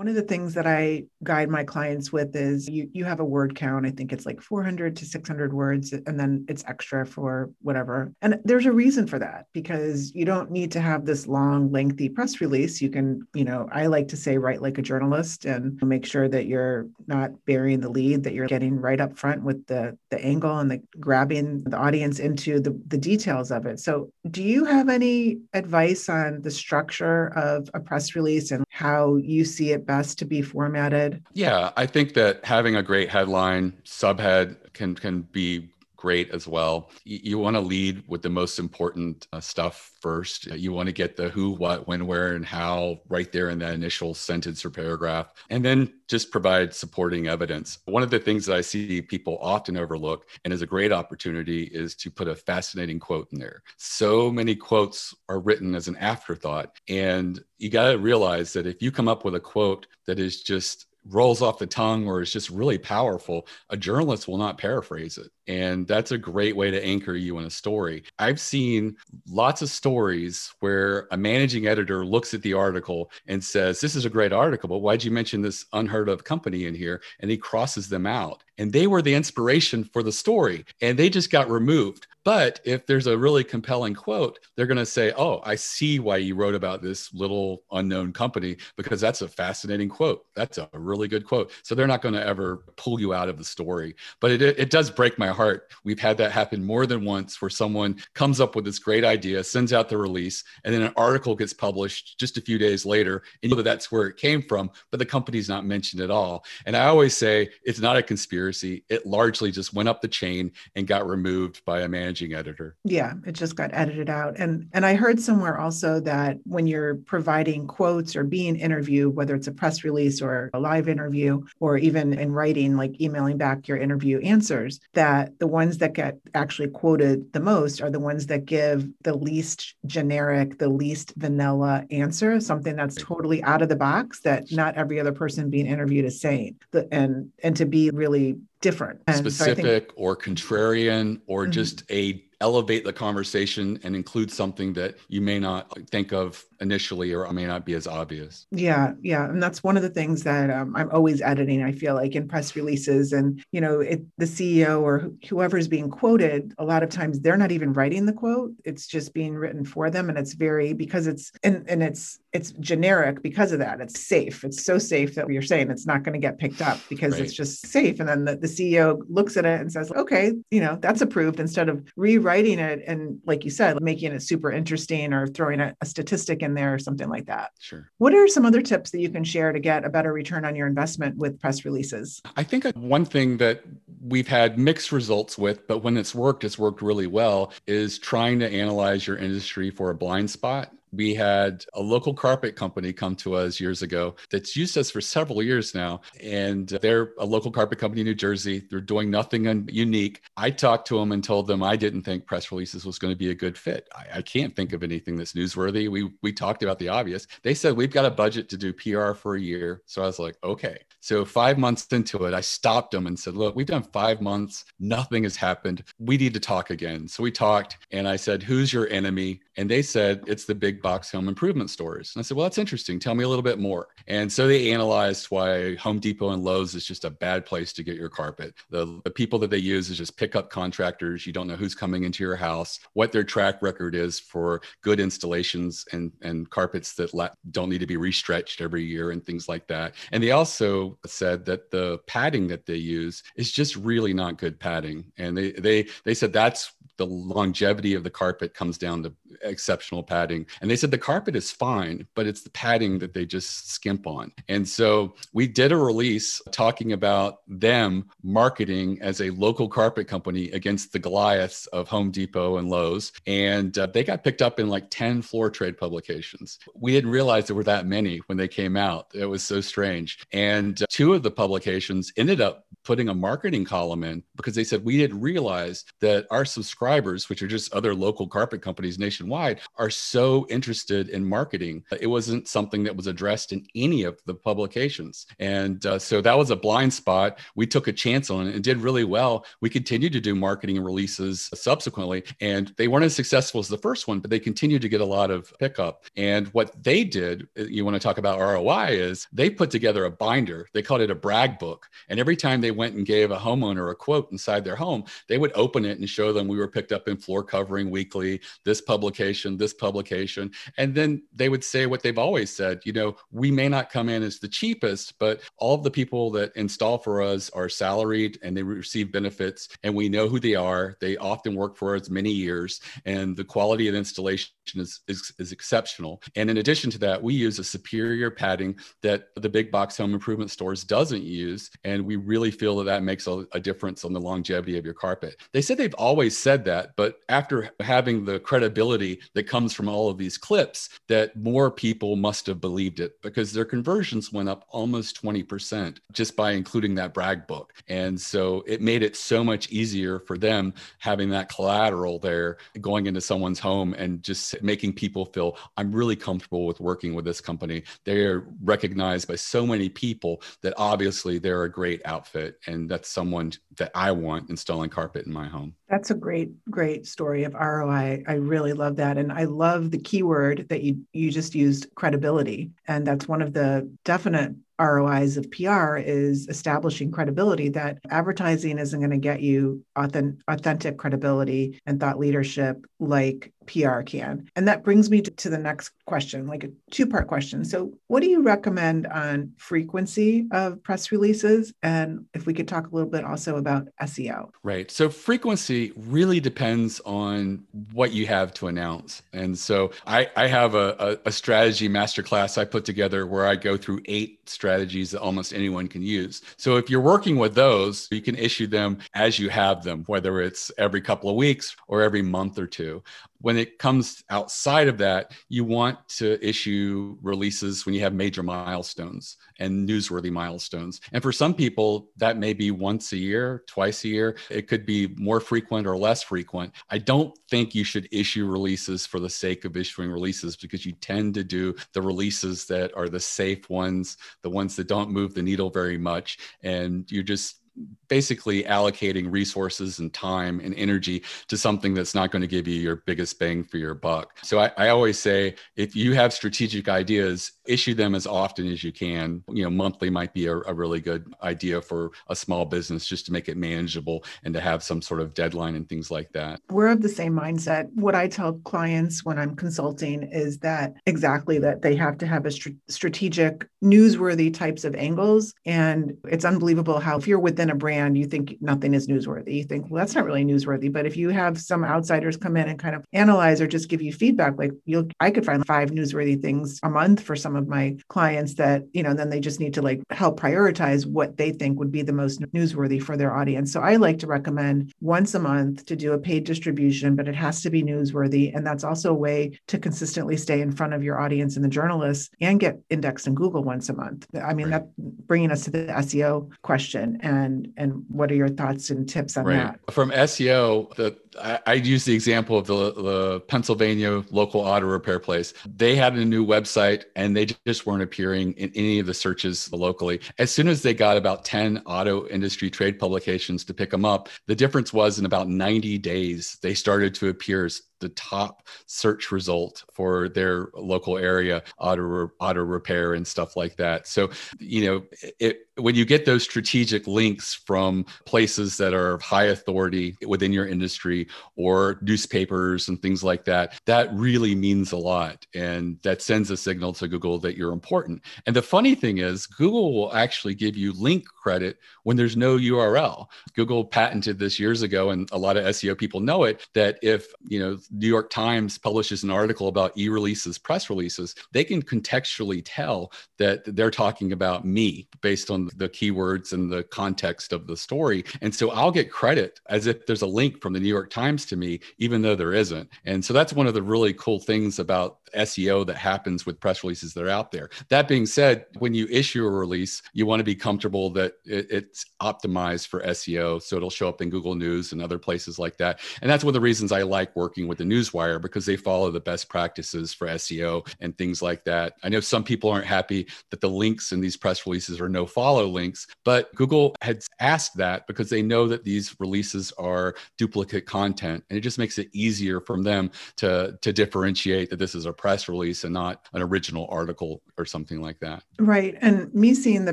One 0.00 0.08
of 0.08 0.14
the 0.14 0.22
things 0.22 0.54
that 0.54 0.66
I 0.66 1.04
guide 1.22 1.50
my 1.50 1.62
clients 1.62 2.10
with 2.10 2.34
is 2.34 2.66
you 2.66 2.88
you 2.94 3.04
have 3.04 3.20
a 3.20 3.24
word 3.24 3.54
count. 3.54 3.84
I 3.84 3.90
think 3.90 4.14
it's 4.14 4.24
like 4.24 4.40
400 4.40 4.96
to 4.96 5.04
600 5.04 5.52
words 5.52 5.92
and 5.92 6.18
then 6.18 6.46
it's 6.48 6.64
extra 6.66 7.04
for 7.04 7.50
whatever. 7.60 8.10
And 8.22 8.40
there's 8.42 8.64
a 8.64 8.72
reason 8.72 9.06
for 9.06 9.18
that 9.18 9.44
because 9.52 10.10
you 10.14 10.24
don't 10.24 10.50
need 10.50 10.72
to 10.72 10.80
have 10.80 11.04
this 11.04 11.26
long 11.26 11.70
lengthy 11.70 12.08
press 12.08 12.40
release. 12.40 12.80
You 12.80 12.88
can, 12.88 13.28
you 13.34 13.44
know, 13.44 13.68
I 13.70 13.88
like 13.88 14.08
to 14.08 14.16
say 14.16 14.38
write 14.38 14.62
like 14.62 14.78
a 14.78 14.82
journalist 14.82 15.44
and 15.44 15.78
make 15.82 16.06
sure 16.06 16.30
that 16.30 16.46
you're 16.46 16.86
not 17.06 17.32
burying 17.44 17.80
the 17.80 17.90
lead 17.90 18.24
that 18.24 18.32
you're 18.32 18.46
getting 18.46 18.80
right 18.80 19.02
up 19.02 19.18
front 19.18 19.42
with 19.42 19.66
the 19.66 19.98
the 20.08 20.24
angle 20.24 20.60
and 20.60 20.70
the 20.70 20.80
grabbing 20.98 21.62
the 21.64 21.76
audience 21.76 22.20
into 22.20 22.58
the 22.58 22.70
the 22.86 22.96
details 22.96 23.50
of 23.50 23.66
it. 23.66 23.78
So, 23.78 24.10
do 24.30 24.42
you 24.42 24.64
have 24.64 24.88
any 24.88 25.40
advice 25.52 26.08
on 26.08 26.40
the 26.40 26.50
structure 26.50 27.26
of 27.36 27.68
a 27.74 27.80
press 27.80 28.16
release 28.16 28.50
and 28.50 28.64
how 28.80 29.16
you 29.16 29.44
see 29.44 29.72
it 29.72 29.86
best 29.86 30.18
to 30.18 30.24
be 30.24 30.40
formatted? 30.40 31.22
Yeah, 31.34 31.70
I 31.76 31.84
think 31.84 32.14
that 32.14 32.42
having 32.44 32.76
a 32.76 32.82
great 32.82 33.10
headline, 33.10 33.74
subhead 33.84 34.56
can 34.72 34.94
can 34.94 35.22
be 35.22 35.68
great 36.00 36.30
as 36.30 36.48
well. 36.48 36.90
You, 37.04 37.38
want 37.38 37.56
to 37.56 37.60
lead 37.60 38.02
with 38.08 38.22
the 38.22 38.30
most 38.30 38.58
important 38.58 39.28
uh, 39.32 39.40
stuff 39.40 39.92
first. 40.00 40.46
You 40.46 40.72
want 40.72 40.86
to 40.88 40.92
get 40.92 41.14
the 41.14 41.28
who, 41.28 41.52
what, 41.52 41.86
when, 41.86 42.06
where, 42.06 42.34
and 42.34 42.44
how 42.44 43.00
right 43.08 43.30
there 43.30 43.50
in 43.50 43.58
that 43.58 43.74
initial 43.74 44.14
sentence 44.14 44.64
or 44.64 44.70
paragraph, 44.70 45.32
and 45.50 45.64
then 45.64 45.92
just 46.08 46.30
provide 46.30 46.74
supporting 46.74 47.28
evidence. 47.28 47.78
One 47.84 48.02
of 48.02 48.10
the 48.10 48.18
things 48.18 48.46
that 48.46 48.56
I 48.56 48.62
see 48.62 49.02
people 49.02 49.38
often 49.42 49.76
overlook 49.76 50.26
and 50.44 50.52
is 50.52 50.62
a 50.62 50.66
great 50.66 50.90
opportunity 50.90 51.64
is 51.64 51.94
to 51.96 52.10
put 52.10 52.28
a 52.28 52.34
fascinating 52.34 52.98
quote 52.98 53.28
in 53.32 53.38
there. 53.38 53.62
So 53.76 54.30
many 54.30 54.56
quotes 54.56 55.14
are 55.28 55.38
written 55.38 55.74
as 55.74 55.86
an 55.86 55.96
afterthought. 55.96 56.78
And 56.88 57.42
you 57.58 57.68
got 57.68 57.92
to 57.92 57.98
realize 57.98 58.52
that 58.54 58.66
if 58.66 58.80
you 58.80 58.90
come 58.90 59.08
up 59.08 59.24
with 59.24 59.34
a 59.34 59.40
quote 59.40 59.86
that 60.06 60.18
is 60.18 60.42
just 60.42 60.86
rolls 61.08 61.42
off 61.42 61.58
the 61.58 61.66
tongue 61.66 62.06
or 62.06 62.20
is 62.20 62.32
just 62.32 62.50
really 62.50 62.78
powerful, 62.78 63.46
a 63.70 63.76
journalist 63.76 64.28
will 64.28 64.36
not 64.36 64.58
paraphrase 64.58 65.18
it. 65.18 65.30
And 65.46 65.86
that's 65.86 66.12
a 66.12 66.18
great 66.18 66.54
way 66.54 66.70
to 66.70 66.84
anchor 66.84 67.14
you 67.14 67.38
in 67.38 67.44
a 67.44 67.50
story. 67.50 68.04
I've 68.18 68.40
seen 68.40 68.96
lots 69.28 69.62
of 69.62 69.70
stories 69.70 70.52
where 70.60 71.08
a 71.10 71.16
managing 71.16 71.66
editor 71.66 72.04
looks 72.04 72.34
at 72.34 72.42
the 72.42 72.54
article 72.54 73.10
and 73.26 73.42
says, 73.42 73.80
This 73.80 73.96
is 73.96 74.04
a 74.04 74.10
great 74.10 74.32
article, 74.32 74.68
but 74.68 74.78
why'd 74.78 75.02
you 75.02 75.10
mention 75.10 75.42
this 75.42 75.66
unheard 75.72 76.08
of 76.08 76.24
company 76.24 76.66
in 76.66 76.74
here? 76.74 77.02
And 77.20 77.30
he 77.30 77.36
crosses 77.36 77.88
them 77.88 78.06
out. 78.06 78.44
And 78.60 78.70
they 78.70 78.86
were 78.86 79.00
the 79.00 79.14
inspiration 79.14 79.84
for 79.84 80.02
the 80.02 80.12
story 80.12 80.66
and 80.82 80.98
they 80.98 81.08
just 81.08 81.30
got 81.30 81.50
removed. 81.50 82.06
But 82.22 82.60
if 82.64 82.86
there's 82.86 83.06
a 83.06 83.16
really 83.16 83.42
compelling 83.42 83.94
quote, 83.94 84.38
they're 84.54 84.66
going 84.66 84.76
to 84.76 84.84
say, 84.84 85.12
Oh, 85.16 85.40
I 85.42 85.54
see 85.54 85.98
why 85.98 86.18
you 86.18 86.34
wrote 86.34 86.54
about 86.54 86.82
this 86.82 87.12
little 87.14 87.62
unknown 87.72 88.12
company 88.12 88.58
because 88.76 89.00
that's 89.00 89.22
a 89.22 89.28
fascinating 89.28 89.88
quote. 89.88 90.26
That's 90.36 90.58
a 90.58 90.68
really 90.74 91.08
good 91.08 91.24
quote. 91.24 91.52
So 91.62 91.74
they're 91.74 91.86
not 91.86 92.02
going 92.02 92.14
to 92.14 92.26
ever 92.26 92.64
pull 92.76 93.00
you 93.00 93.14
out 93.14 93.30
of 93.30 93.38
the 93.38 93.44
story. 93.44 93.96
But 94.20 94.32
it, 94.32 94.42
it 94.42 94.68
does 94.68 94.90
break 94.90 95.18
my 95.18 95.28
heart. 95.28 95.72
We've 95.82 95.98
had 95.98 96.18
that 96.18 96.30
happen 96.30 96.62
more 96.62 96.84
than 96.84 97.06
once 97.06 97.40
where 97.40 97.48
someone 97.48 97.96
comes 98.14 98.38
up 98.38 98.54
with 98.54 98.66
this 98.66 98.78
great 98.78 99.04
idea, 99.04 99.42
sends 99.42 99.72
out 99.72 99.88
the 99.88 99.96
release, 99.96 100.44
and 100.64 100.74
then 100.74 100.82
an 100.82 100.92
article 100.96 101.34
gets 101.34 101.54
published 101.54 102.18
just 102.18 102.36
a 102.36 102.42
few 102.42 102.58
days 102.58 102.84
later. 102.84 103.22
And 103.42 103.44
you 103.44 103.50
know 103.50 103.56
that 103.56 103.62
that's 103.62 103.90
where 103.90 104.08
it 104.08 104.18
came 104.18 104.42
from, 104.42 104.70
but 104.90 104.98
the 104.98 105.06
company's 105.06 105.48
not 105.48 105.64
mentioned 105.64 106.02
at 106.02 106.10
all. 106.10 106.44
And 106.66 106.76
I 106.76 106.86
always 106.86 107.16
say 107.16 107.48
it's 107.64 107.80
not 107.80 107.96
a 107.96 108.02
conspiracy. 108.02 108.49
It 108.52 109.06
largely 109.06 109.50
just 109.50 109.74
went 109.74 109.88
up 109.88 110.00
the 110.00 110.08
chain 110.08 110.52
and 110.74 110.86
got 110.86 111.08
removed 111.08 111.64
by 111.64 111.80
a 111.80 111.88
managing 111.88 112.34
editor. 112.34 112.76
Yeah, 112.84 113.14
it 113.26 113.32
just 113.32 113.56
got 113.56 113.70
edited 113.72 114.10
out. 114.10 114.38
And 114.38 114.68
and 114.72 114.84
I 114.84 114.94
heard 114.94 115.20
somewhere 115.20 115.58
also 115.58 116.00
that 116.00 116.38
when 116.44 116.66
you're 116.66 116.96
providing 116.96 117.66
quotes 117.66 118.16
or 118.16 118.24
being 118.24 118.56
interviewed, 118.56 119.14
whether 119.14 119.34
it's 119.34 119.46
a 119.46 119.52
press 119.52 119.84
release 119.84 120.20
or 120.20 120.50
a 120.54 120.60
live 120.60 120.88
interview, 120.88 121.42
or 121.60 121.76
even 121.78 122.12
in 122.12 122.32
writing, 122.32 122.76
like 122.76 123.00
emailing 123.00 123.38
back 123.38 123.68
your 123.68 123.78
interview 123.78 124.18
answers, 124.20 124.80
that 124.94 125.38
the 125.38 125.46
ones 125.46 125.78
that 125.78 125.92
get 125.92 126.18
actually 126.34 126.68
quoted 126.68 127.32
the 127.32 127.40
most 127.40 127.80
are 127.80 127.90
the 127.90 128.00
ones 128.00 128.26
that 128.26 128.44
give 128.44 128.88
the 129.02 129.14
least 129.14 129.74
generic, 129.86 130.58
the 130.58 130.68
least 130.68 131.12
vanilla 131.16 131.84
answer, 131.90 132.40
something 132.40 132.76
that's 132.76 132.96
totally 132.96 133.42
out 133.42 133.62
of 133.62 133.68
the 133.68 133.76
box 133.76 134.20
that 134.20 134.50
not 134.52 134.76
every 134.76 134.98
other 135.00 135.12
person 135.12 135.50
being 135.50 135.66
interviewed 135.66 136.04
is 136.04 136.20
saying. 136.20 136.56
And 136.90 137.30
and 137.42 137.56
to 137.56 137.66
be 137.66 137.90
really 137.90 138.36
different. 138.60 139.00
And 139.06 139.16
Specific 139.16 139.64
so 139.64 139.70
think, 139.70 139.92
or 139.96 140.16
contrarian 140.16 141.20
or 141.26 141.42
mm-hmm. 141.44 141.52
just 141.52 141.82
a 141.90 142.24
elevate 142.40 142.84
the 142.84 142.92
conversation 142.92 143.78
and 143.82 143.94
include 143.94 144.30
something 144.30 144.72
that 144.72 144.96
you 145.08 145.20
may 145.20 145.38
not 145.38 145.78
think 145.90 146.12
of 146.12 146.44
initially 146.60 147.14
or 147.14 147.30
may 147.32 147.46
not 147.46 147.64
be 147.64 147.74
as 147.74 147.86
obvious. 147.86 148.46
Yeah, 148.50 148.92
yeah, 149.02 149.28
and 149.28 149.42
that's 149.42 149.62
one 149.62 149.76
of 149.76 149.82
the 149.82 149.88
things 149.88 150.22
that 150.24 150.50
um, 150.50 150.76
I'm 150.76 150.90
always 150.90 151.22
editing. 151.22 151.62
I 151.62 151.72
feel 151.72 151.94
like 151.94 152.14
in 152.14 152.28
press 152.28 152.54
releases, 152.54 153.12
and 153.12 153.42
you 153.52 153.60
know, 153.60 153.80
it, 153.80 154.02
the 154.18 154.26
CEO 154.26 154.80
or 154.80 155.10
whoever's 155.28 155.68
being 155.68 155.90
quoted, 155.90 156.54
a 156.58 156.64
lot 156.64 156.82
of 156.82 156.90
times 156.90 157.20
they're 157.20 157.36
not 157.36 157.52
even 157.52 157.72
writing 157.72 158.06
the 158.06 158.12
quote; 158.12 158.52
it's 158.64 158.86
just 158.86 159.14
being 159.14 159.34
written 159.34 159.64
for 159.64 159.90
them, 159.90 160.08
and 160.08 160.18
it's 160.18 160.34
very 160.34 160.72
because 160.72 161.06
it's 161.06 161.32
and 161.42 161.64
and 161.68 161.82
it's 161.82 162.18
it's 162.32 162.52
generic 162.52 163.22
because 163.22 163.52
of 163.52 163.58
that. 163.58 163.80
It's 163.80 164.00
safe. 164.00 164.44
It's 164.44 164.62
so 164.64 164.78
safe 164.78 165.14
that 165.14 165.28
you're 165.28 165.42
saying 165.42 165.70
it's 165.70 165.86
not 165.86 166.02
going 166.02 166.12
to 166.12 166.24
get 166.24 166.38
picked 166.38 166.62
up 166.62 166.78
because 166.88 167.14
right. 167.14 167.22
it's 167.22 167.32
just 167.32 167.66
safe. 167.66 167.98
And 167.98 168.08
then 168.08 168.24
the, 168.24 168.36
the 168.36 168.46
CEO 168.46 169.00
looks 169.08 169.36
at 169.36 169.44
it 169.44 169.60
and 169.60 169.72
says, 169.72 169.90
"Okay, 169.92 170.32
you 170.50 170.60
know, 170.60 170.78
that's 170.80 171.00
approved." 171.00 171.40
Instead 171.40 171.68
of 171.68 171.84
rewriting 171.96 172.58
it 172.58 172.82
and, 172.86 173.18
like 173.24 173.44
you 173.44 173.50
said, 173.50 173.80
making 173.80 174.12
it 174.12 174.22
super 174.22 174.52
interesting 174.52 175.12
or 175.12 175.26
throwing 175.26 175.60
a, 175.60 175.74
a 175.80 175.86
statistic 175.86 176.42
in 176.42 176.49
in 176.50 176.54
there 176.54 176.74
or 176.74 176.78
something 176.78 177.08
like 177.08 177.26
that. 177.26 177.52
Sure. 177.58 177.90
What 177.98 178.14
are 178.14 178.26
some 178.28 178.44
other 178.44 178.60
tips 178.60 178.90
that 178.90 179.00
you 179.00 179.08
can 179.08 179.24
share 179.24 179.52
to 179.52 179.60
get 179.60 179.84
a 179.84 179.88
better 179.88 180.12
return 180.12 180.44
on 180.44 180.56
your 180.56 180.66
investment 180.66 181.16
with 181.16 181.40
press 181.40 181.64
releases? 181.64 182.20
I 182.36 182.42
think 182.42 182.66
one 182.74 183.04
thing 183.04 183.36
that 183.38 183.62
we've 184.02 184.28
had 184.28 184.58
mixed 184.58 184.92
results 184.92 185.38
with, 185.38 185.66
but 185.68 185.78
when 185.78 185.96
it's 185.96 186.14
worked, 186.14 186.44
it's 186.44 186.58
worked 186.58 186.82
really 186.82 187.06
well, 187.06 187.52
is 187.66 187.98
trying 187.98 188.40
to 188.40 188.50
analyze 188.50 189.06
your 189.06 189.16
industry 189.16 189.70
for 189.70 189.90
a 189.90 189.94
blind 189.94 190.30
spot 190.30 190.72
we 190.92 191.14
had 191.14 191.64
a 191.74 191.80
local 191.80 192.14
carpet 192.14 192.56
company 192.56 192.92
come 192.92 193.14
to 193.16 193.34
us 193.34 193.60
years 193.60 193.82
ago 193.82 194.14
that's 194.30 194.56
used 194.56 194.76
us 194.76 194.90
for 194.90 195.00
several 195.00 195.42
years 195.42 195.74
now. 195.74 196.00
And 196.22 196.68
they're 196.68 197.12
a 197.18 197.24
local 197.24 197.50
carpet 197.50 197.78
company 197.78 198.00
in 198.00 198.06
New 198.06 198.14
Jersey. 198.14 198.66
They're 198.70 198.80
doing 198.80 199.10
nothing 199.10 199.68
unique. 199.70 200.22
I 200.36 200.50
talked 200.50 200.88
to 200.88 200.98
them 200.98 201.12
and 201.12 201.22
told 201.22 201.46
them 201.46 201.62
I 201.62 201.76
didn't 201.76 202.02
think 202.02 202.26
press 202.26 202.50
releases 202.50 202.84
was 202.84 202.98
going 202.98 203.12
to 203.12 203.18
be 203.18 203.30
a 203.30 203.34
good 203.34 203.56
fit. 203.56 203.88
I, 203.96 204.18
I 204.18 204.22
can't 204.22 204.54
think 204.54 204.72
of 204.72 204.82
anything 204.82 205.16
that's 205.16 205.32
newsworthy. 205.32 205.90
We, 205.90 206.10
we 206.22 206.32
talked 206.32 206.62
about 206.62 206.78
the 206.78 206.88
obvious. 206.88 207.26
They 207.42 207.54
said, 207.54 207.76
We've 207.76 207.92
got 207.92 208.04
a 208.04 208.10
budget 208.10 208.48
to 208.50 208.56
do 208.56 208.72
PR 208.72 209.12
for 209.12 209.36
a 209.36 209.40
year. 209.40 209.82
So 209.86 210.02
I 210.02 210.06
was 210.06 210.18
like, 210.18 210.36
Okay. 210.44 210.78
So 211.02 211.24
five 211.24 211.56
months 211.56 211.86
into 211.92 212.24
it, 212.26 212.34
I 212.34 212.42
stopped 212.42 212.90
them 212.90 213.06
and 213.06 213.18
said, 213.18 213.34
Look, 213.34 213.56
we've 213.56 213.66
done 213.66 213.82
five 213.82 214.20
months. 214.20 214.64
Nothing 214.78 215.22
has 215.22 215.36
happened. 215.36 215.84
We 215.98 216.16
need 216.16 216.34
to 216.34 216.40
talk 216.40 216.70
again. 216.70 217.08
So 217.08 217.22
we 217.22 217.30
talked 217.30 217.78
and 217.90 218.06
I 218.06 218.16
said, 218.16 218.42
Who's 218.42 218.72
your 218.72 218.88
enemy? 218.88 219.40
And 219.60 219.70
they 219.70 219.82
said, 219.82 220.24
It's 220.26 220.46
the 220.46 220.54
big 220.54 220.80
box 220.80 221.12
home 221.12 221.28
improvement 221.28 221.68
stores. 221.68 222.12
And 222.14 222.20
I 222.20 222.22
said, 222.22 222.34
Well, 222.34 222.44
that's 222.44 222.56
interesting. 222.56 222.98
Tell 222.98 223.14
me 223.14 223.24
a 223.24 223.28
little 223.28 223.42
bit 223.42 223.58
more. 223.58 223.88
And 224.06 224.32
so 224.32 224.48
they 224.48 224.72
analyzed 224.72 225.26
why 225.26 225.74
Home 225.74 225.98
Depot 225.98 226.30
and 226.30 226.42
Lowe's 226.42 226.74
is 226.74 226.86
just 226.86 227.04
a 227.04 227.10
bad 227.10 227.44
place 227.44 227.74
to 227.74 227.82
get 227.82 227.96
your 227.96 228.08
carpet. 228.08 228.54
The, 228.70 229.02
the 229.04 229.10
people 229.10 229.38
that 229.40 229.50
they 229.50 229.58
use 229.58 229.90
is 229.90 229.98
just 229.98 230.16
pickup 230.16 230.48
contractors. 230.48 231.26
You 231.26 231.34
don't 231.34 231.46
know 231.46 231.56
who's 231.56 231.74
coming 231.74 232.04
into 232.04 232.24
your 232.24 232.36
house, 232.36 232.80
what 232.94 233.12
their 233.12 233.22
track 233.22 233.60
record 233.60 233.94
is 233.94 234.18
for 234.18 234.62
good 234.80 234.98
installations 234.98 235.84
and, 235.92 236.10
and 236.22 236.48
carpets 236.48 236.94
that 236.94 237.12
la- 237.12 237.28
don't 237.50 237.68
need 237.68 237.80
to 237.80 237.86
be 237.86 237.98
restretched 237.98 238.62
every 238.62 238.82
year 238.82 239.10
and 239.10 239.22
things 239.22 239.46
like 239.46 239.66
that. 239.66 239.94
And 240.10 240.22
they 240.22 240.30
also 240.30 240.98
said 241.04 241.44
that 241.44 241.70
the 241.70 241.98
padding 242.06 242.48
that 242.48 242.64
they 242.64 242.76
use 242.76 243.22
is 243.36 243.52
just 243.52 243.76
really 243.76 244.14
not 244.14 244.38
good 244.38 244.58
padding. 244.58 245.12
And 245.18 245.36
they, 245.36 245.52
they, 245.52 245.86
they 246.04 246.14
said 246.14 246.32
that's 246.32 246.72
the 247.00 247.06
longevity 247.06 247.94
of 247.94 248.04
the 248.04 248.10
carpet 248.10 248.52
comes 248.52 248.76
down 248.76 249.02
to 249.02 249.10
exceptional 249.42 250.02
padding. 250.02 250.46
And 250.60 250.70
they 250.70 250.76
said 250.76 250.90
the 250.90 250.98
carpet 250.98 251.36
is 251.36 251.50
fine, 251.50 252.06
but 252.14 252.26
it's 252.26 252.42
the 252.42 252.50
padding 252.50 252.98
that 252.98 253.14
they 253.14 253.26
just 253.26 253.70
skimp 253.70 254.06
on. 254.06 254.32
And 254.48 254.68
so 254.68 255.14
we 255.32 255.46
did 255.46 255.72
a 255.72 255.76
release 255.76 256.40
talking 256.52 256.92
about 256.92 257.40
them 257.48 258.08
marketing 258.22 258.98
as 259.00 259.20
a 259.20 259.30
local 259.30 259.68
carpet 259.68 260.08
company 260.08 260.50
against 260.50 260.92
the 260.92 260.98
Goliaths 260.98 261.66
of 261.68 261.88
Home 261.88 262.10
Depot 262.10 262.58
and 262.58 262.68
Lowe's. 262.68 263.12
And 263.26 263.76
uh, 263.78 263.86
they 263.86 264.04
got 264.04 264.24
picked 264.24 264.42
up 264.42 264.60
in 264.60 264.68
like 264.68 264.90
10 264.90 265.22
floor 265.22 265.50
trade 265.50 265.76
publications. 265.76 266.58
We 266.74 266.92
didn't 266.92 267.10
realize 267.10 267.46
there 267.46 267.56
were 267.56 267.64
that 267.64 267.86
many 267.86 268.18
when 268.26 268.38
they 268.38 268.48
came 268.48 268.76
out. 268.76 269.10
It 269.14 269.26
was 269.26 269.42
so 269.42 269.60
strange. 269.60 270.18
And 270.32 270.82
uh, 270.82 270.86
two 270.88 271.14
of 271.14 271.22
the 271.22 271.30
publications 271.30 272.12
ended 272.16 272.40
up 272.40 272.66
putting 272.84 273.08
a 273.08 273.14
marketing 273.14 273.64
column 273.64 274.04
in 274.04 274.22
because 274.36 274.54
they 274.54 274.64
said 274.64 274.84
we 274.84 274.96
didn't 274.96 275.20
realize 275.20 275.84
that 276.00 276.26
our 276.30 276.44
subscribers, 276.44 277.28
which 277.28 277.42
are 277.42 277.48
just 277.48 277.72
other 277.72 277.94
local 277.94 278.26
carpet 278.26 278.62
companies 278.62 278.98
nationwide, 278.98 279.19
nationwide 279.20 279.60
are 279.76 279.90
so 279.90 280.46
interested 280.48 281.08
in 281.08 281.24
marketing. 281.24 281.84
It 282.00 282.06
wasn't 282.06 282.48
something 282.48 282.84
that 282.84 282.96
was 282.96 283.06
addressed 283.06 283.52
in 283.52 283.66
any 283.74 284.04
of 284.04 284.18
the 284.26 284.34
publications. 284.34 285.26
And 285.38 285.84
uh, 285.84 285.98
so 285.98 286.20
that 286.20 286.36
was 286.36 286.50
a 286.50 286.56
blind 286.56 286.92
spot. 286.92 287.38
We 287.54 287.66
took 287.66 287.88
a 287.88 287.92
chance 287.92 288.30
on 288.30 288.46
it 288.46 288.54
and 288.54 288.64
did 288.64 288.78
really 288.78 289.04
well. 289.04 289.44
We 289.60 289.70
continued 289.70 290.12
to 290.14 290.20
do 290.20 290.34
marketing 290.34 290.82
releases 290.82 291.50
subsequently, 291.54 292.24
and 292.40 292.72
they 292.76 292.88
weren't 292.88 293.04
as 293.04 293.14
successful 293.14 293.60
as 293.60 293.68
the 293.68 293.78
first 293.78 294.08
one, 294.08 294.20
but 294.20 294.30
they 294.30 294.40
continued 294.40 294.82
to 294.82 294.88
get 294.88 295.00
a 295.00 295.04
lot 295.04 295.30
of 295.30 295.52
pickup. 295.58 296.04
And 296.16 296.48
what 296.48 296.82
they 296.82 297.04
did, 297.04 297.48
uh, 297.58 297.64
you 297.64 297.84
want 297.84 297.94
to 297.94 298.00
talk 298.00 298.18
about 298.18 298.38
ROI, 298.38 298.88
is 298.90 299.26
they 299.32 299.50
put 299.50 299.70
together 299.70 300.04
a 300.04 300.10
binder. 300.10 300.68
They 300.72 300.82
called 300.82 301.00
it 301.00 301.10
a 301.10 301.14
brag 301.14 301.58
book. 301.58 301.86
And 302.08 302.18
every 302.18 302.36
time 302.36 302.60
they 302.60 302.70
went 302.70 302.94
and 302.94 303.06
gave 303.06 303.30
a 303.30 303.38
homeowner 303.38 303.90
a 303.90 303.94
quote 303.94 304.30
inside 304.32 304.64
their 304.64 304.76
home, 304.76 305.04
they 305.28 305.38
would 305.38 305.52
open 305.54 305.84
it 305.84 305.98
and 305.98 306.08
show 306.08 306.32
them 306.32 306.48
we 306.48 306.56
were 306.56 306.68
picked 306.68 306.92
up 306.92 307.08
in 307.08 307.16
floor 307.16 307.42
covering 307.42 307.90
weekly, 307.90 308.40
this 308.64 308.80
publication, 309.10 309.56
this 309.56 309.74
publication. 309.74 310.52
And 310.76 310.94
then 310.94 311.22
they 311.34 311.48
would 311.48 311.64
say 311.64 311.86
what 311.86 312.02
they've 312.02 312.18
always 312.18 312.54
said, 312.54 312.80
you 312.84 312.92
know, 312.92 313.16
we 313.32 313.50
may 313.50 313.68
not 313.68 313.90
come 313.90 314.08
in 314.08 314.22
as 314.22 314.38
the 314.38 314.48
cheapest, 314.48 315.18
but 315.18 315.40
all 315.56 315.74
of 315.74 315.82
the 315.82 315.90
people 315.90 316.30
that 316.32 316.54
install 316.54 316.98
for 316.98 317.20
us 317.20 317.50
are 317.50 317.68
salaried 317.68 318.38
and 318.42 318.56
they 318.56 318.62
receive 318.62 319.10
benefits 319.10 319.68
and 319.82 319.92
we 319.94 320.08
know 320.08 320.28
who 320.28 320.38
they 320.38 320.54
are. 320.54 320.96
They 321.00 321.16
often 321.16 321.56
work 321.56 321.76
for 321.76 321.96
us 321.96 322.08
many 322.08 322.30
years 322.30 322.80
and 323.04 323.36
the 323.36 323.44
quality 323.44 323.88
of 323.88 323.96
installation 323.96 324.50
is, 324.76 325.00
is, 325.08 325.32
is 325.40 325.50
exceptional. 325.50 326.22
And 326.36 326.48
in 326.48 326.58
addition 326.58 326.90
to 326.92 326.98
that, 326.98 327.20
we 327.20 327.34
use 327.34 327.58
a 327.58 327.64
superior 327.64 328.30
padding 328.30 328.76
that 329.02 329.28
the 329.34 329.48
big 329.48 329.72
box 329.72 329.96
home 329.96 330.14
improvement 330.14 330.52
stores 330.52 330.84
doesn't 330.84 331.24
use. 331.24 331.68
And 331.82 332.06
we 332.06 332.14
really 332.14 332.52
feel 332.52 332.76
that 332.76 332.84
that 332.84 333.02
makes 333.02 333.26
a, 333.26 333.44
a 333.52 333.58
difference 333.58 334.04
on 334.04 334.12
the 334.12 334.20
longevity 334.20 334.78
of 334.78 334.84
your 334.84 334.94
carpet. 334.94 335.36
They 335.52 335.62
said 335.62 335.78
they've 335.78 335.94
always 335.94 336.38
said 336.38 336.64
that, 336.66 336.94
but 336.96 337.16
after 337.28 337.70
having 337.80 338.24
the 338.24 338.38
credibility 338.38 338.99
that 339.34 339.46
comes 339.46 339.72
from 339.72 339.88
all 339.88 340.08
of 340.08 340.18
these 340.18 340.38
clips, 340.38 340.88
that 341.08 341.36
more 341.36 341.70
people 341.70 342.16
must 342.16 342.46
have 342.46 342.60
believed 342.60 343.00
it 343.00 343.20
because 343.22 343.52
their 343.52 343.64
conversions 343.64 344.32
went 344.32 344.48
up 344.48 344.64
almost 344.68 345.22
20% 345.22 345.98
just 346.12 346.36
by 346.36 346.52
including 346.52 346.94
that 346.94 347.14
brag 347.14 347.46
book. 347.46 347.72
And 347.88 348.20
so 348.20 348.62
it 348.66 348.80
made 348.80 349.02
it 349.02 349.16
so 349.16 349.42
much 349.42 349.70
easier 349.70 350.20
for 350.20 350.36
them 350.38 350.74
having 350.98 351.30
that 351.30 351.48
collateral 351.48 352.18
there 352.18 352.58
going 352.80 353.06
into 353.06 353.20
someone's 353.20 353.58
home 353.58 353.94
and 353.94 354.22
just 354.22 354.62
making 354.62 354.92
people 354.94 355.26
feel 355.26 355.56
I'm 355.76 355.92
really 355.92 356.16
comfortable 356.16 356.66
with 356.66 356.80
working 356.80 357.14
with 357.14 357.24
this 357.24 357.40
company. 357.40 357.82
They 358.04 358.24
are 358.26 358.46
recognized 358.62 359.28
by 359.28 359.36
so 359.36 359.66
many 359.66 359.88
people 359.88 360.42
that 360.62 360.74
obviously 360.76 361.38
they're 361.38 361.64
a 361.64 361.72
great 361.72 362.02
outfit 362.04 362.58
and 362.66 362.88
that's 362.88 363.08
someone 363.08 363.52
that 363.76 363.90
I 363.94 364.12
want 364.12 364.50
installing 364.50 364.90
carpet 364.90 365.26
in 365.26 365.32
my 365.32 365.46
home. 365.46 365.74
That's 365.90 366.12
a 366.12 366.14
great, 366.14 366.52
great 366.70 367.04
story 367.04 367.42
of 367.42 367.54
ROI. 367.54 368.22
I 368.24 368.34
really 368.34 368.74
love 368.74 368.96
that. 368.96 369.18
And 369.18 369.32
I 369.32 369.44
love 369.44 369.90
the 369.90 369.98
keyword 369.98 370.68
that 370.68 370.84
you, 370.84 371.04
you 371.12 371.32
just 371.32 371.52
used 371.56 371.92
credibility. 371.96 372.70
And 372.86 373.04
that's 373.04 373.26
one 373.26 373.42
of 373.42 373.52
the 373.52 373.92
definite 374.04 374.54
ROIs 374.80 375.36
of 375.36 375.50
PR 375.50 375.96
is 375.96 376.48
establishing 376.48 377.10
credibility 377.10 377.68
that 377.70 377.98
advertising 378.10 378.78
isn't 378.78 378.98
going 378.98 379.10
to 379.10 379.18
get 379.18 379.40
you 379.40 379.84
authentic, 379.96 380.96
credibility 380.96 381.80
and 381.86 382.00
thought 382.00 382.18
leadership 382.18 382.86
like 382.98 383.52
PR 383.66 384.00
can. 384.00 384.48
And 384.56 384.66
that 384.66 384.82
brings 384.82 385.10
me 385.10 385.20
to, 385.22 385.30
to 385.30 385.50
the 385.50 385.58
next 385.58 385.90
question, 386.06 386.46
like 386.46 386.64
a 386.64 386.70
two 386.90 387.06
part 387.06 387.28
question. 387.28 387.64
So, 387.64 387.92
what 388.08 388.20
do 388.22 388.28
you 388.28 388.42
recommend 388.42 389.06
on 389.06 389.52
frequency 389.58 390.46
of 390.50 390.82
press 390.82 391.12
releases? 391.12 391.72
And 391.82 392.26
if 392.34 392.46
we 392.46 392.54
could 392.54 392.66
talk 392.66 392.90
a 392.90 392.94
little 392.94 393.08
bit 393.08 393.24
also 393.24 393.56
about 393.56 393.88
SEO. 394.02 394.50
Right. 394.62 394.90
So, 394.90 395.08
frequency 395.08 395.92
really 395.96 396.40
depends 396.40 397.00
on 397.00 397.64
what 397.92 398.12
you 398.12 398.26
have 398.26 398.52
to 398.54 398.66
announce. 398.66 399.22
And 399.32 399.56
so, 399.56 399.92
I, 400.06 400.28
I 400.36 400.46
have 400.48 400.74
a, 400.74 401.18
a, 401.24 401.28
a 401.28 401.32
strategy 401.32 401.88
masterclass 401.88 402.58
I 402.58 402.64
put 402.64 402.84
together 402.84 403.26
where 403.26 403.46
I 403.46 403.56
go 403.56 403.76
through 403.76 404.00
eight 404.06 404.48
strategies 404.48 404.69
that 404.78 405.20
almost 405.20 405.52
anyone 405.52 405.88
can 405.88 406.02
use. 406.02 406.42
So, 406.56 406.76
if 406.76 406.88
you're 406.88 407.00
working 407.00 407.36
with 407.36 407.54
those, 407.54 408.08
you 408.10 408.20
can 408.20 408.36
issue 408.36 408.66
them 408.66 408.98
as 409.14 409.38
you 409.38 409.48
have 409.50 409.82
them, 409.82 410.04
whether 410.06 410.40
it's 410.40 410.70
every 410.78 411.00
couple 411.00 411.30
of 411.30 411.36
weeks 411.36 411.76
or 411.88 412.02
every 412.02 412.22
month 412.22 412.58
or 412.58 412.66
two 412.66 413.02
when 413.40 413.56
it 413.56 413.78
comes 413.78 414.22
outside 414.30 414.88
of 414.88 414.98
that, 414.98 415.32
you 415.48 415.64
want 415.64 415.98
to 416.08 416.44
issue 416.46 417.16
releases 417.22 417.86
when 417.86 417.94
you 417.94 418.00
have 418.02 418.12
major 418.12 418.42
milestones 418.42 419.36
and 419.58 419.88
newsworthy 419.88 420.30
milestones. 420.30 421.00
And 421.12 421.22
for 421.22 421.32
some 421.32 421.54
people, 421.54 422.10
that 422.16 422.36
may 422.36 422.52
be 422.52 422.70
once 422.70 423.12
a 423.12 423.16
year, 423.16 423.64
twice 423.66 424.04
a 424.04 424.08
year. 424.08 424.36
It 424.50 424.68
could 424.68 424.84
be 424.84 425.14
more 425.16 425.40
frequent 425.40 425.86
or 425.86 425.96
less 425.96 426.22
frequent. 426.22 426.72
I 426.90 426.98
don't 426.98 427.36
think 427.48 427.74
you 427.74 427.84
should 427.84 428.08
issue 428.12 428.46
releases 428.46 429.06
for 429.06 429.20
the 429.20 429.30
sake 429.30 429.64
of 429.64 429.76
issuing 429.76 430.10
releases 430.10 430.56
because 430.56 430.84
you 430.84 430.92
tend 430.92 431.34
to 431.34 431.44
do 431.44 431.74
the 431.92 432.02
releases 432.02 432.66
that 432.66 432.94
are 432.96 433.08
the 433.08 433.20
safe 433.20 433.68
ones, 433.70 434.18
the 434.42 434.50
ones 434.50 434.76
that 434.76 434.88
don't 434.88 435.10
move 435.10 435.34
the 435.34 435.42
needle 435.42 435.70
very 435.70 435.98
much. 435.98 436.38
And 436.62 437.10
you 437.10 437.22
just 437.22 437.59
basically 438.08 438.64
allocating 438.64 439.30
resources 439.30 440.00
and 440.00 440.12
time 440.12 440.60
and 440.60 440.74
energy 440.74 441.22
to 441.46 441.56
something 441.56 441.94
that's 441.94 442.14
not 442.14 442.30
going 442.30 442.42
to 442.42 442.48
give 442.48 442.66
you 442.66 442.80
your 442.80 442.96
biggest 443.06 443.38
bang 443.38 443.62
for 443.62 443.78
your 443.78 443.94
buck. 443.94 444.38
So 444.42 444.58
I, 444.58 444.72
I, 444.76 444.88
always 444.88 445.18
say 445.18 445.54
if 445.76 445.94
you 445.94 446.12
have 446.14 446.32
strategic 446.32 446.88
ideas, 446.88 447.52
issue 447.70 447.94
them 447.94 448.16
as 448.16 448.26
often 448.26 448.66
as 448.66 448.82
you 448.82 448.92
can. 448.92 449.44
You 449.48 449.62
know, 449.62 449.70
monthly 449.70 450.10
might 450.10 450.34
be 450.34 450.46
a, 450.46 450.56
a 450.56 450.74
really 450.74 451.00
good 451.00 451.32
idea 451.42 451.80
for 451.80 452.10
a 452.28 452.34
small 452.34 452.64
business 452.64 453.06
just 453.06 453.26
to 453.26 453.32
make 453.32 453.48
it 453.48 453.56
manageable 453.56 454.24
and 454.42 454.52
to 454.54 454.60
have 454.60 454.82
some 454.82 455.00
sort 455.00 455.20
of 455.20 455.32
deadline 455.32 455.76
and 455.76 455.88
things 455.88 456.10
like 456.10 456.32
that. 456.32 456.60
We're 456.68 456.88
of 456.88 457.00
the 457.00 457.08
same 457.08 457.32
mindset. 457.32 457.88
What 457.94 458.16
I 458.16 458.26
tell 458.26 458.54
clients 458.64 459.24
when 459.24 459.38
I'm 459.38 459.54
consulting 459.54 460.24
is 460.24 460.58
that 460.58 460.94
exactly 461.06 461.60
that 461.60 461.82
they 461.82 461.94
have 461.94 462.18
to 462.18 462.26
have 462.26 462.44
a 462.44 462.50
str- 462.50 462.70
strategic, 462.88 463.66
newsworthy 463.82 464.52
types 464.52 464.84
of 464.84 464.96
angles. 464.96 465.54
And 465.64 466.16
it's 466.24 466.44
unbelievable 466.44 466.98
how 466.98 467.16
if 467.16 467.28
you're 467.28 467.38
within 467.60 467.70
a 467.70 467.78
brand, 467.78 468.16
you 468.16 468.24
think 468.24 468.56
nothing 468.62 468.94
is 468.94 469.06
newsworthy. 469.06 469.56
You 469.56 469.64
think, 469.64 469.90
well, 469.90 469.98
that's 470.00 470.14
not 470.14 470.24
really 470.24 470.46
newsworthy. 470.46 470.90
But 470.90 471.04
if 471.04 471.14
you 471.14 471.28
have 471.28 471.60
some 471.60 471.84
outsiders 471.84 472.38
come 472.38 472.56
in 472.56 472.68
and 472.70 472.78
kind 472.78 472.96
of 472.96 473.04
analyze 473.12 473.60
or 473.60 473.66
just 473.66 473.90
give 473.90 474.00
you 474.00 474.14
feedback, 474.14 474.56
like 474.56 474.72
you'll, 474.86 475.08
I 475.20 475.30
could 475.30 475.44
find 475.44 475.66
five 475.66 475.90
newsworthy 475.90 476.40
things 476.40 476.80
a 476.82 476.88
month 476.88 477.20
for 477.20 477.36
some 477.36 477.56
of 477.56 477.68
my 477.68 477.98
clients 478.08 478.54
that, 478.54 478.84
you 478.94 479.02
know, 479.02 479.12
then 479.12 479.28
they 479.28 479.40
just 479.40 479.60
need 479.60 479.74
to 479.74 479.82
like 479.82 480.00
help 480.08 480.40
prioritize 480.40 481.04
what 481.04 481.36
they 481.36 481.52
think 481.52 481.78
would 481.78 481.92
be 481.92 482.00
the 482.00 482.14
most 482.14 482.40
newsworthy 482.54 483.02
for 483.02 483.18
their 483.18 483.36
audience. 483.36 483.70
So 483.70 483.80
I 483.80 483.96
like 483.96 484.18
to 484.20 484.26
recommend 484.26 484.94
once 485.02 485.34
a 485.34 485.38
month 485.38 485.84
to 485.84 485.96
do 485.96 486.14
a 486.14 486.18
paid 486.18 486.44
distribution, 486.44 487.14
but 487.14 487.28
it 487.28 487.34
has 487.34 487.60
to 487.60 487.68
be 487.68 487.82
newsworthy. 487.82 488.56
And 488.56 488.66
that's 488.66 488.84
also 488.84 489.10
a 489.10 489.20
way 489.28 489.58
to 489.66 489.78
consistently 489.78 490.38
stay 490.38 490.62
in 490.62 490.72
front 490.72 490.94
of 490.94 491.04
your 491.04 491.20
audience 491.20 491.56
and 491.56 491.64
the 491.64 491.68
journalists 491.68 492.30
and 492.40 492.58
get 492.58 492.78
indexed 492.88 493.26
in 493.26 493.34
Google 493.34 493.62
once 493.62 493.90
a 493.90 493.92
month. 493.92 494.26
I 494.34 494.54
mean, 494.54 494.70
right. 494.70 494.80
that 494.80 495.26
bringing 495.26 495.50
us 495.50 495.64
to 495.64 495.70
the 495.70 495.86
SEO 495.88 496.48
question 496.62 497.18
and 497.22 497.49
and 497.50 497.72
and 497.76 498.04
what 498.08 498.30
are 498.30 498.34
your 498.34 498.48
thoughts 498.48 498.90
and 498.90 499.08
tips 499.08 499.36
on 499.36 499.44
right. 499.44 499.56
that? 499.56 499.92
From 499.92 500.10
SEO, 500.10 500.94
the 500.94 501.16
I, 501.38 501.74
use 501.74 502.04
the 502.04 502.14
example 502.14 502.58
of 502.58 502.66
the, 502.66 502.92
the 502.92 503.40
Pennsylvania 503.40 504.24
local 504.30 504.60
auto 504.60 504.86
repair 504.86 505.18
place. 505.18 505.54
They 505.76 505.94
had 505.94 506.14
a 506.14 506.24
new 506.24 506.44
website 506.44 507.04
and 507.14 507.36
they 507.36 507.46
just 507.66 507.86
weren't 507.86 508.02
appearing 508.02 508.52
in 508.54 508.72
any 508.74 508.98
of 508.98 509.06
the 509.06 509.14
searches 509.14 509.72
locally. 509.72 510.20
As 510.38 510.50
soon 510.50 510.68
as 510.68 510.82
they 510.82 510.94
got 510.94 511.16
about 511.16 511.44
10 511.44 511.82
auto 511.86 512.26
industry 512.28 512.70
trade 512.70 512.98
publications 512.98 513.64
to 513.64 513.74
pick 513.74 513.90
them 513.90 514.04
up, 514.04 514.28
the 514.46 514.56
difference 514.56 514.92
was 514.92 515.18
in 515.18 515.26
about 515.26 515.48
90 515.48 515.98
days, 515.98 516.58
they 516.62 516.74
started 516.74 517.14
to 517.16 517.28
appear 517.28 517.66
as 517.66 517.82
the 518.00 518.08
top 518.10 518.66
search 518.86 519.30
result 519.30 519.84
for 519.92 520.28
their 520.28 520.68
local 520.74 521.18
area 521.18 521.62
auto 521.78 522.30
auto 522.40 522.60
repair 522.60 523.14
and 523.14 523.26
stuff 523.26 523.56
like 523.56 523.76
that 523.76 524.06
so 524.06 524.30
you 524.58 524.86
know 524.86 525.04
it, 525.38 525.68
when 525.76 525.94
you 525.94 526.04
get 526.04 526.24
those 526.24 526.42
strategic 526.42 527.06
links 527.06 527.54
from 527.54 528.04
places 528.24 528.76
that 528.76 528.94
are 528.94 529.12
of 529.12 529.22
high 529.22 529.44
authority 529.44 530.16
within 530.26 530.52
your 530.52 530.66
industry 530.66 531.28
or 531.56 531.98
newspapers 532.02 532.88
and 532.88 533.00
things 533.00 533.22
like 533.22 533.44
that, 533.44 533.74
that 533.86 534.12
really 534.14 534.54
means 534.54 534.92
a 534.92 534.96
lot. 534.96 535.46
And 535.54 535.98
that 536.02 536.22
sends 536.22 536.50
a 536.50 536.56
signal 536.56 536.92
to 536.94 537.08
Google 537.08 537.38
that 537.40 537.56
you're 537.56 537.72
important. 537.72 538.22
And 538.46 538.54
the 538.54 538.62
funny 538.62 538.94
thing 538.94 539.18
is, 539.18 539.46
Google 539.46 539.94
will 539.94 540.14
actually 540.14 540.54
give 540.54 540.76
you 540.76 540.92
link 540.92 541.24
credit 541.26 541.78
when 542.04 542.16
there's 542.16 542.36
no 542.36 542.56
URL. 542.56 543.26
Google 543.54 543.84
patented 543.84 544.38
this 544.38 544.58
years 544.58 544.82
ago, 544.82 545.10
and 545.10 545.28
a 545.32 545.38
lot 545.38 545.56
of 545.56 545.64
SEO 545.64 545.96
people 545.96 546.20
know 546.20 546.44
it, 546.44 546.66
that 546.74 546.98
if 547.02 547.32
you 547.48 547.58
know 547.58 547.78
New 547.90 548.08
York 548.08 548.30
Times 548.30 548.78
publishes 548.78 549.22
an 549.22 549.30
article 549.30 549.68
about 549.68 549.96
e-releases, 549.96 550.58
press 550.58 550.90
releases, 550.90 551.34
they 551.52 551.64
can 551.64 551.82
contextually 551.82 552.62
tell 552.64 553.12
that 553.38 553.62
they're 553.76 553.90
talking 553.90 554.32
about 554.32 554.64
me 554.64 555.08
based 555.20 555.50
on 555.50 555.68
the 555.76 555.88
keywords 555.88 556.52
and 556.52 556.70
the 556.70 556.84
context 556.84 557.52
of 557.52 557.66
the 557.66 557.76
story. 557.76 558.24
And 558.40 558.54
so 558.54 558.70
I'll 558.70 558.90
get 558.90 559.10
credit 559.10 559.60
as 559.68 559.86
if 559.86 560.06
there's 560.06 560.22
a 560.22 560.26
link 560.26 560.60
from 560.60 560.72
the 560.72 560.80
New 560.80 560.88
York 560.88 561.09
Times 561.10 561.46
to 561.46 561.56
me, 561.56 561.80
even 561.98 562.22
though 562.22 562.36
there 562.36 562.52
isn't. 562.52 562.88
And 563.04 563.24
so 563.24 563.32
that's 563.32 563.52
one 563.52 563.66
of 563.66 563.74
the 563.74 563.82
really 563.82 564.14
cool 564.14 564.40
things 564.40 564.78
about 564.78 565.18
SEO 565.36 565.86
that 565.86 565.96
happens 565.96 566.46
with 566.46 566.60
press 566.60 566.82
releases 566.82 567.14
that 567.14 567.24
are 567.24 567.30
out 567.30 567.52
there. 567.52 567.70
That 567.88 568.08
being 568.08 568.26
said, 568.26 568.66
when 568.78 568.94
you 568.94 569.06
issue 569.10 569.44
a 569.44 569.50
release, 569.50 570.02
you 570.12 570.26
want 570.26 570.40
to 570.40 570.44
be 570.44 570.54
comfortable 570.54 571.10
that 571.10 571.34
it, 571.44 571.66
it's 571.70 572.04
optimized 572.20 572.88
for 572.88 573.02
SEO. 573.02 573.62
So 573.62 573.76
it'll 573.76 573.90
show 573.90 574.08
up 574.08 574.20
in 574.20 574.30
Google 574.30 574.54
News 574.54 574.92
and 574.92 575.02
other 575.02 575.18
places 575.18 575.58
like 575.58 575.76
that. 575.78 576.00
And 576.20 576.30
that's 576.30 576.44
one 576.44 576.50
of 576.50 576.54
the 576.54 576.60
reasons 576.60 576.92
I 576.92 577.02
like 577.02 577.34
working 577.36 577.68
with 577.68 577.78
the 577.78 577.84
Newswire 577.84 578.40
because 578.40 578.66
they 578.66 578.76
follow 578.76 579.10
the 579.10 579.20
best 579.20 579.48
practices 579.48 580.12
for 580.12 580.26
SEO 580.28 580.86
and 581.00 581.16
things 581.16 581.42
like 581.42 581.64
that. 581.64 581.94
I 582.02 582.08
know 582.08 582.20
some 582.20 582.44
people 582.44 582.70
aren't 582.70 582.86
happy 582.86 583.28
that 583.50 583.60
the 583.60 583.70
links 583.70 584.12
in 584.12 584.20
these 584.20 584.36
press 584.36 584.66
releases 584.66 585.00
are 585.00 585.08
no 585.08 585.26
follow 585.26 585.66
links, 585.66 586.06
but 586.24 586.54
Google 586.54 586.94
had 587.02 587.22
asked 587.40 587.76
that 587.76 588.06
because 588.06 588.30
they 588.30 588.42
know 588.42 588.66
that 588.68 588.84
these 588.84 589.14
releases 589.20 589.72
are 589.72 590.14
duplicate 590.36 590.86
content 590.86 590.99
and 591.04 591.42
it 591.48 591.60
just 591.60 591.78
makes 591.78 591.98
it 591.98 592.08
easier 592.12 592.60
from 592.60 592.82
them 592.82 593.10
to, 593.36 593.78
to 593.80 593.92
differentiate 593.92 594.70
that 594.70 594.78
this 594.78 594.94
is 594.94 595.06
a 595.06 595.12
press 595.12 595.48
release 595.48 595.84
and 595.84 595.92
not 595.92 596.26
an 596.32 596.42
original 596.42 596.86
article 596.90 597.42
or 597.58 597.64
something 597.64 598.00
like 598.00 598.18
that. 598.20 598.42
Right. 598.58 598.96
And 599.00 599.32
me 599.34 599.54
seeing 599.54 599.84
the 599.84 599.92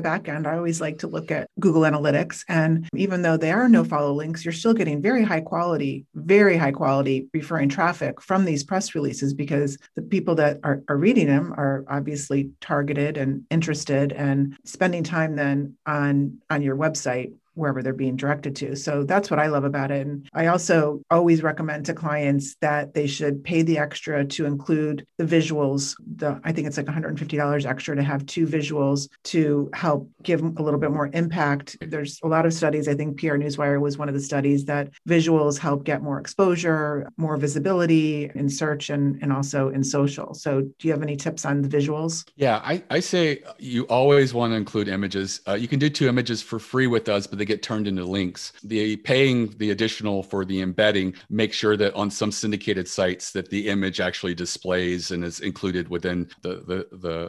back 0.00 0.28
end, 0.28 0.46
I 0.46 0.56
always 0.56 0.80
like 0.80 0.98
to 0.98 1.06
look 1.06 1.30
at 1.30 1.48
Google 1.60 1.82
Analytics. 1.82 2.44
And 2.48 2.88
even 2.94 3.22
though 3.22 3.36
there 3.36 3.60
are 3.60 3.68
no 3.68 3.84
follow 3.84 4.12
links, 4.12 4.44
you're 4.44 4.52
still 4.52 4.74
getting 4.74 5.02
very 5.02 5.24
high 5.24 5.40
quality, 5.40 6.06
very 6.14 6.56
high 6.56 6.72
quality 6.72 7.28
referring 7.32 7.68
traffic 7.68 8.20
from 8.20 8.44
these 8.44 8.64
press 8.64 8.94
releases 8.94 9.34
because 9.34 9.78
the 9.96 10.02
people 10.02 10.34
that 10.36 10.58
are, 10.62 10.82
are 10.88 10.96
reading 10.96 11.26
them 11.26 11.52
are 11.56 11.84
obviously 11.88 12.50
targeted 12.60 13.16
and 13.16 13.44
interested 13.50 14.12
and 14.12 14.56
spending 14.64 15.02
time 15.02 15.36
then 15.36 15.76
on 15.86 16.38
on 16.50 16.62
your 16.62 16.76
website 16.76 17.32
wherever 17.58 17.82
they're 17.82 17.92
being 17.92 18.16
directed 18.16 18.56
to. 18.56 18.76
So 18.76 19.02
that's 19.04 19.30
what 19.30 19.40
I 19.40 19.48
love 19.48 19.64
about 19.64 19.90
it. 19.90 20.06
And 20.06 20.28
I 20.32 20.46
also 20.46 21.02
always 21.10 21.42
recommend 21.42 21.86
to 21.86 21.94
clients 21.94 22.56
that 22.60 22.94
they 22.94 23.06
should 23.06 23.44
pay 23.44 23.62
the 23.62 23.78
extra 23.78 24.24
to 24.24 24.46
include 24.46 25.06
the 25.18 25.24
visuals. 25.24 25.94
The 26.16 26.40
I 26.44 26.52
think 26.52 26.66
it's 26.66 26.76
like 26.76 26.86
$150 26.86 27.66
extra 27.66 27.96
to 27.96 28.02
have 28.02 28.24
two 28.26 28.46
visuals 28.46 29.08
to 29.24 29.70
help 29.74 30.10
give 30.22 30.42
a 30.42 30.62
little 30.62 30.80
bit 30.80 30.90
more 30.90 31.10
impact. 31.12 31.76
There's 31.80 32.18
a 32.22 32.28
lot 32.28 32.46
of 32.46 32.54
studies. 32.54 32.88
I 32.88 32.94
think 32.94 33.18
PR 33.18 33.36
Newswire 33.36 33.80
was 33.80 33.98
one 33.98 34.08
of 34.08 34.14
the 34.14 34.20
studies 34.20 34.64
that 34.66 34.90
visuals 35.08 35.58
help 35.58 35.84
get 35.84 36.02
more 36.02 36.20
exposure, 36.20 37.08
more 37.16 37.36
visibility 37.36 38.30
in 38.34 38.48
search 38.48 38.90
and, 38.90 39.20
and 39.22 39.32
also 39.32 39.68
in 39.70 39.82
social. 39.82 40.34
So 40.34 40.62
do 40.62 40.88
you 40.88 40.92
have 40.92 41.02
any 41.02 41.16
tips 41.16 41.44
on 41.44 41.62
the 41.62 41.68
visuals? 41.68 42.28
Yeah, 42.36 42.60
I, 42.64 42.82
I 42.90 43.00
say 43.00 43.42
you 43.58 43.84
always 43.84 44.34
want 44.34 44.52
to 44.52 44.56
include 44.56 44.88
images. 44.88 45.40
Uh, 45.46 45.54
you 45.54 45.68
can 45.68 45.78
do 45.78 45.90
two 45.90 46.08
images 46.08 46.42
for 46.42 46.58
free 46.58 46.86
with 46.86 47.08
us, 47.08 47.26
but 47.26 47.38
they 47.38 47.44
get 47.48 47.62
turned 47.62 47.88
into 47.88 48.04
links. 48.04 48.52
The 48.62 48.96
paying 48.96 49.38
the 49.58 49.70
additional 49.70 50.22
for 50.22 50.44
the 50.44 50.60
embedding 50.60 51.14
make 51.30 51.52
sure 51.52 51.76
that 51.76 51.94
on 51.94 52.10
some 52.10 52.30
syndicated 52.30 52.86
sites 52.86 53.32
that 53.32 53.50
the 53.50 53.68
image 53.68 53.98
actually 54.00 54.34
displays 54.34 55.10
and 55.10 55.24
is 55.24 55.40
included 55.40 55.88
within 55.88 56.28
the 56.42 56.54
the 56.70 56.78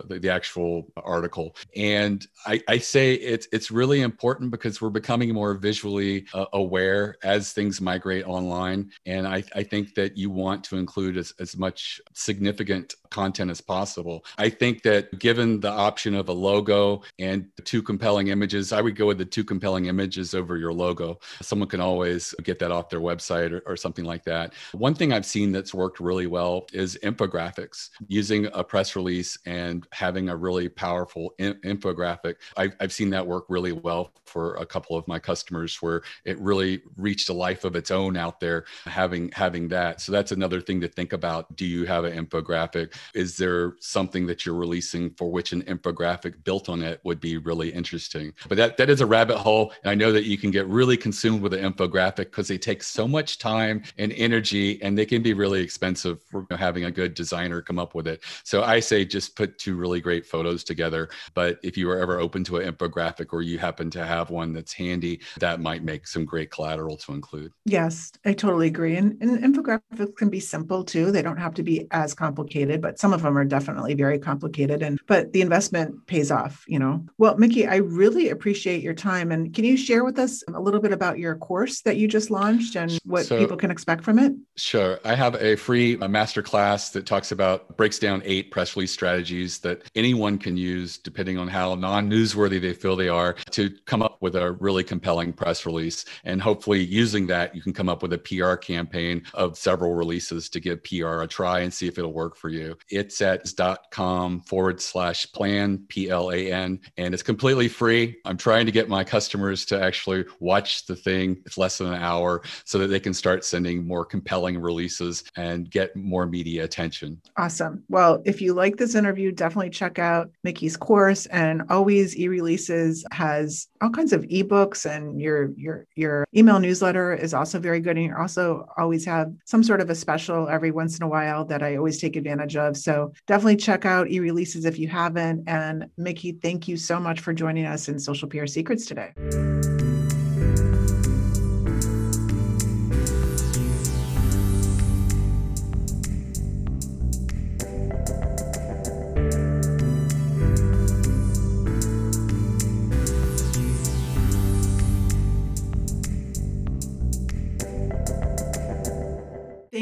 the, 0.09 0.19
the 0.19 0.29
actual 0.29 0.91
article. 0.97 1.55
And 1.75 2.25
I, 2.45 2.61
I 2.67 2.77
say 2.77 3.13
it's 3.13 3.47
it's 3.51 3.71
really 3.71 4.01
important 4.01 4.51
because 4.51 4.81
we're 4.81 4.89
becoming 4.89 5.33
more 5.33 5.53
visually 5.55 6.25
uh, 6.33 6.45
aware 6.53 7.15
as 7.23 7.53
things 7.53 7.79
migrate 7.81 8.25
online. 8.25 8.91
And 9.05 9.27
I, 9.27 9.43
I 9.55 9.63
think 9.63 9.95
that 9.95 10.17
you 10.17 10.29
want 10.29 10.63
to 10.65 10.77
include 10.77 11.17
as, 11.17 11.33
as 11.39 11.57
much 11.57 12.01
significant 12.13 12.95
content 13.09 13.49
as 13.51 13.61
possible. 13.61 14.25
I 14.37 14.49
think 14.49 14.83
that 14.83 15.17
given 15.19 15.59
the 15.59 15.71
option 15.71 16.13
of 16.15 16.29
a 16.29 16.33
logo 16.33 17.03
and 17.17 17.47
two 17.63 17.81
compelling 17.81 18.27
images, 18.27 18.71
I 18.71 18.81
would 18.81 18.95
go 18.95 19.07
with 19.07 19.17
the 19.17 19.25
two 19.25 19.43
compelling 19.43 19.85
images 19.85 20.08
over 20.35 20.57
your 20.57 20.73
logo. 20.73 21.19
Someone 21.41 21.69
can 21.69 21.81
always 21.81 22.33
get 22.43 22.59
that 22.59 22.71
off 22.71 22.89
their 22.89 22.99
website 22.99 23.51
or, 23.51 23.61
or 23.65 23.75
something 23.75 24.05
like 24.05 24.23
that. 24.25 24.53
One 24.73 24.95
thing 24.95 25.13
I've 25.13 25.25
seen 25.25 25.51
that's 25.51 25.73
worked 25.73 25.99
really 25.99 26.27
well 26.27 26.67
is 26.73 26.97
infographics, 27.03 27.89
using 28.07 28.47
a 28.53 28.63
press 28.63 28.95
release 28.95 29.37
and 29.45 29.85
having 29.91 30.29
a 30.29 30.35
really 30.35 30.69
powerful 30.69 31.33
in- 31.37 31.59
infographic. 31.65 32.35
I've, 32.57 32.75
I've 32.79 32.93
seen 32.93 33.09
that 33.11 33.25
work 33.25 33.45
really 33.49 33.71
well 33.71 34.11
for 34.25 34.55
a 34.55 34.65
couple 34.65 34.95
of 34.95 35.07
my 35.07 35.19
customers 35.19 35.81
where 35.81 36.01
it 36.25 36.39
really 36.39 36.81
reached 36.97 37.29
a 37.29 37.33
life 37.33 37.63
of 37.63 37.75
its 37.75 37.91
own 37.91 38.15
out 38.15 38.39
there 38.39 38.65
having 38.85 39.31
having 39.33 39.67
that. 39.69 40.01
So 40.01 40.11
that's 40.11 40.31
another 40.31 40.61
thing 40.61 40.81
to 40.81 40.87
think 40.87 41.13
about. 41.13 41.55
Do 41.55 41.65
you 41.65 41.85
have 41.85 42.03
an 42.05 42.25
infographic? 42.25 42.93
Is 43.13 43.37
there 43.37 43.73
something 43.79 44.27
that 44.27 44.45
you're 44.45 44.55
releasing 44.55 45.11
for 45.11 45.31
which 45.31 45.51
an 45.51 45.63
infographic 45.63 46.43
built 46.43 46.69
on 46.69 46.81
it 46.81 47.01
would 47.03 47.19
be 47.19 47.37
really 47.37 47.69
interesting? 47.69 48.33
But 48.47 48.57
that, 48.57 48.77
that 48.77 48.89
is 48.89 49.01
a 49.01 49.05
rabbit 49.05 49.37
hole. 49.37 49.73
And 49.83 49.91
I 49.91 49.95
know 49.99 50.11
that 50.11 50.23
you 50.23 50.37
can 50.37 50.49
get 50.49 50.67
really 50.67 50.97
consumed 50.97 51.41
with 51.41 51.53
an 51.53 51.71
infographic 51.71 52.25
because 52.31 52.47
they 52.47 52.57
take 52.57 52.81
so 52.81 53.07
much 53.07 53.37
time 53.37 53.83
and 53.97 54.11
energy 54.13 54.81
and 54.81 54.97
they 54.97 55.05
can 55.05 55.21
be 55.21 55.33
really 55.33 55.61
expensive 55.61 56.23
for 56.23 56.47
having 56.51 56.85
a 56.85 56.91
good 56.91 57.13
designer 57.13 57.61
come 57.61 57.77
up 57.77 57.93
with 57.93 58.07
it. 58.07 58.23
So 58.43 58.63
I 58.63 58.79
say 58.79 59.05
just 59.05 59.35
put 59.35 59.59
two 59.59 59.75
really 59.75 60.01
great 60.01 60.25
photos 60.25 60.63
together. 60.63 61.09
But 61.35 61.59
if 61.61 61.77
you 61.77 61.89
are 61.91 61.99
ever 61.99 62.19
open 62.19 62.43
to 62.45 62.57
an 62.57 62.73
infographic 62.73 63.27
or 63.31 63.43
you 63.43 63.59
happen 63.59 63.91
to 63.91 64.05
have 64.05 64.31
one 64.31 64.53
that's 64.53 64.73
handy, 64.73 65.21
that 65.39 65.59
might 65.59 65.83
make 65.83 66.07
some 66.07 66.25
great 66.25 66.49
collateral 66.49 66.97
to 66.97 67.13
include. 67.13 67.51
Yes, 67.65 68.11
I 68.25 68.33
totally 68.33 68.67
agree. 68.67 68.95
And, 68.95 69.21
and 69.21 69.43
infographics 69.43 70.15
can 70.15 70.29
be 70.29 70.39
simple 70.39 70.83
too. 70.83 71.11
They 71.11 71.21
don't 71.21 71.37
have 71.37 71.53
to 71.55 71.63
be 71.63 71.87
as 71.91 72.15
complicated, 72.15 72.81
but 72.81 72.99
some 72.99 73.13
of 73.13 73.21
them 73.21 73.37
are 73.37 73.45
definitely 73.45 73.93
very 73.93 74.17
complicated 74.17 74.81
and 74.81 74.99
but 75.07 75.33
the 75.33 75.41
investment 75.41 76.07
pays 76.07 76.31
off 76.31 76.63
you 76.67 76.79
know 76.79 77.05
well 77.17 77.37
mickey 77.37 77.67
i 77.67 77.77
really 77.77 78.29
appreciate 78.29 78.81
your 78.81 78.93
time 78.93 79.31
and 79.31 79.53
can 79.53 79.65
you 79.65 79.75
share 79.79 80.03
with 80.03 80.19
us 80.19 80.43
a 80.53 80.59
little 80.59 80.79
bit 80.79 80.91
about 80.91 81.19
your 81.19 81.35
course 81.35 81.81
that 81.81 81.97
you 81.97 82.07
just 82.07 82.29
launched 82.29 82.75
and 82.75 82.97
what 83.03 83.25
so, 83.25 83.37
people 83.37 83.57
can 83.57 83.71
expect 83.71 84.03
from 84.03 84.19
it? 84.19 84.33
Sure. 84.55 84.99
I 85.05 85.15
have 85.15 85.35
a 85.35 85.55
free 85.55 85.97
a 86.01 86.07
master 86.07 86.41
class 86.41 86.89
that 86.91 87.05
talks 87.05 87.31
about 87.31 87.77
breaks 87.77 87.99
down 87.99 88.21
eight 88.25 88.51
press 88.51 88.75
release 88.75 88.91
strategies 88.91 89.59
that 89.59 89.83
anyone 89.95 90.37
can 90.37 90.57
use 90.57 90.97
depending 90.97 91.37
on 91.37 91.47
how 91.47 91.75
non-newsworthy 91.75 92.61
they 92.61 92.73
feel 92.73 92.95
they 92.95 93.09
are 93.09 93.33
to 93.51 93.69
come 93.85 94.01
up 94.01 94.17
with 94.21 94.35
a 94.35 94.51
really 94.53 94.83
compelling 94.83 95.33
press 95.33 95.65
release. 95.65 96.05
And 96.23 96.41
hopefully 96.41 96.83
using 96.83 97.27
that 97.27 97.55
you 97.55 97.61
can 97.61 97.73
come 97.73 97.89
up 97.89 98.01
with 98.01 98.13
a 98.13 98.17
pr 98.17 98.55
campaign 98.55 99.23
of 99.33 99.57
several 99.57 99.95
releases 99.95 100.49
to 100.49 100.59
give 100.59 100.83
pr 100.83 101.21
a 101.21 101.27
try 101.27 101.59
and 101.59 101.73
see 101.73 101.87
if 101.87 101.97
it'll 101.97 102.13
work 102.13 102.35
for 102.35 102.49
you. 102.49 102.77
It's 102.89 103.21
at. 103.21 103.45
com 103.91 104.41
forward 104.41 104.81
slash 104.81 105.31
plan, 105.31 105.85
P 105.87 106.09
L 106.09 106.31
A 106.31 106.51
N, 106.51 106.79
and 106.97 107.13
it's 107.13 107.23
completely 107.23 107.67
free. 107.67 108.17
I'm 108.25 108.37
trying 108.37 108.65
to 108.65 108.71
get 108.71 108.89
my 108.89 109.03
customers 109.03 109.65
to 109.69 109.81
actually 109.81 110.25
watch 110.39 110.85
the 110.85 110.95
thing. 110.95 111.41
It's 111.45 111.57
less 111.57 111.77
than 111.77 111.87
an 111.87 112.01
hour 112.01 112.41
so 112.65 112.77
that 112.79 112.87
they 112.87 112.99
can 112.99 113.13
start 113.13 113.45
sending 113.45 113.85
more 113.85 114.05
compelling 114.05 114.59
releases 114.59 115.23
and 115.35 115.69
get 115.69 115.95
more 115.95 116.25
media 116.25 116.63
attention. 116.63 117.21
Awesome. 117.37 117.83
Well, 117.89 118.21
if 118.25 118.41
you 118.41 118.53
like 118.53 118.77
this 118.77 118.95
interview, 118.95 119.31
definitely 119.31 119.69
check 119.69 119.99
out 119.99 120.31
Mickey's 120.43 120.77
course 120.77 121.25
and 121.27 121.63
always 121.69 122.17
e-releases 122.17 123.05
has 123.11 123.67
all 123.81 123.89
kinds 123.89 124.13
of 124.13 124.21
ebooks 124.23 124.89
and 124.89 125.21
your 125.21 125.51
your 125.55 125.85
your 125.95 126.27
email 126.35 126.59
newsletter 126.59 127.13
is 127.13 127.33
also 127.33 127.59
very 127.59 127.79
good 127.79 127.97
and 127.97 128.05
you 128.05 128.15
also 128.15 128.67
always 128.77 129.05
have 129.05 129.31
some 129.45 129.63
sort 129.63 129.81
of 129.81 129.89
a 129.89 129.95
special 129.95 130.49
every 130.49 130.71
once 130.71 130.97
in 130.97 131.03
a 131.03 131.07
while 131.07 131.45
that 131.45 131.63
I 131.63 131.75
always 131.75 131.99
take 131.99 132.15
advantage 132.15 132.55
of. 132.55 132.75
So 132.77 133.13
definitely 133.27 133.57
check 133.57 133.85
out 133.85 134.09
e 134.09 134.19
releases 134.19 134.65
if 134.65 134.79
you 134.79 134.87
haven't. 134.87 135.47
And 135.47 135.87
Mickey, 135.97 136.33
thank 136.33 136.67
you 136.67 136.77
so 136.77 136.99
much 136.99 137.19
for 137.19 137.33
joining 137.33 137.65
us 137.65 137.89
in 137.89 137.99
Social 137.99 138.27
PR 138.27 138.47
Secrets 138.47 138.85
today. 138.85 139.58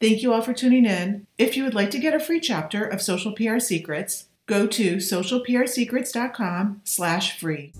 Thank 0.00 0.22
you 0.22 0.32
all 0.32 0.40
for 0.40 0.54
tuning 0.54 0.86
in. 0.86 1.26
If 1.36 1.58
you 1.58 1.64
would 1.64 1.74
like 1.74 1.90
to 1.90 1.98
get 1.98 2.14
a 2.14 2.20
free 2.20 2.40
chapter 2.40 2.84
of 2.84 3.02
Social 3.02 3.32
PR 3.32 3.58
Secrets, 3.58 4.28
go 4.46 4.66
to 4.66 4.96
socialprsecrets.com 4.96 6.80
slash 6.84 7.38
free. 7.38 7.74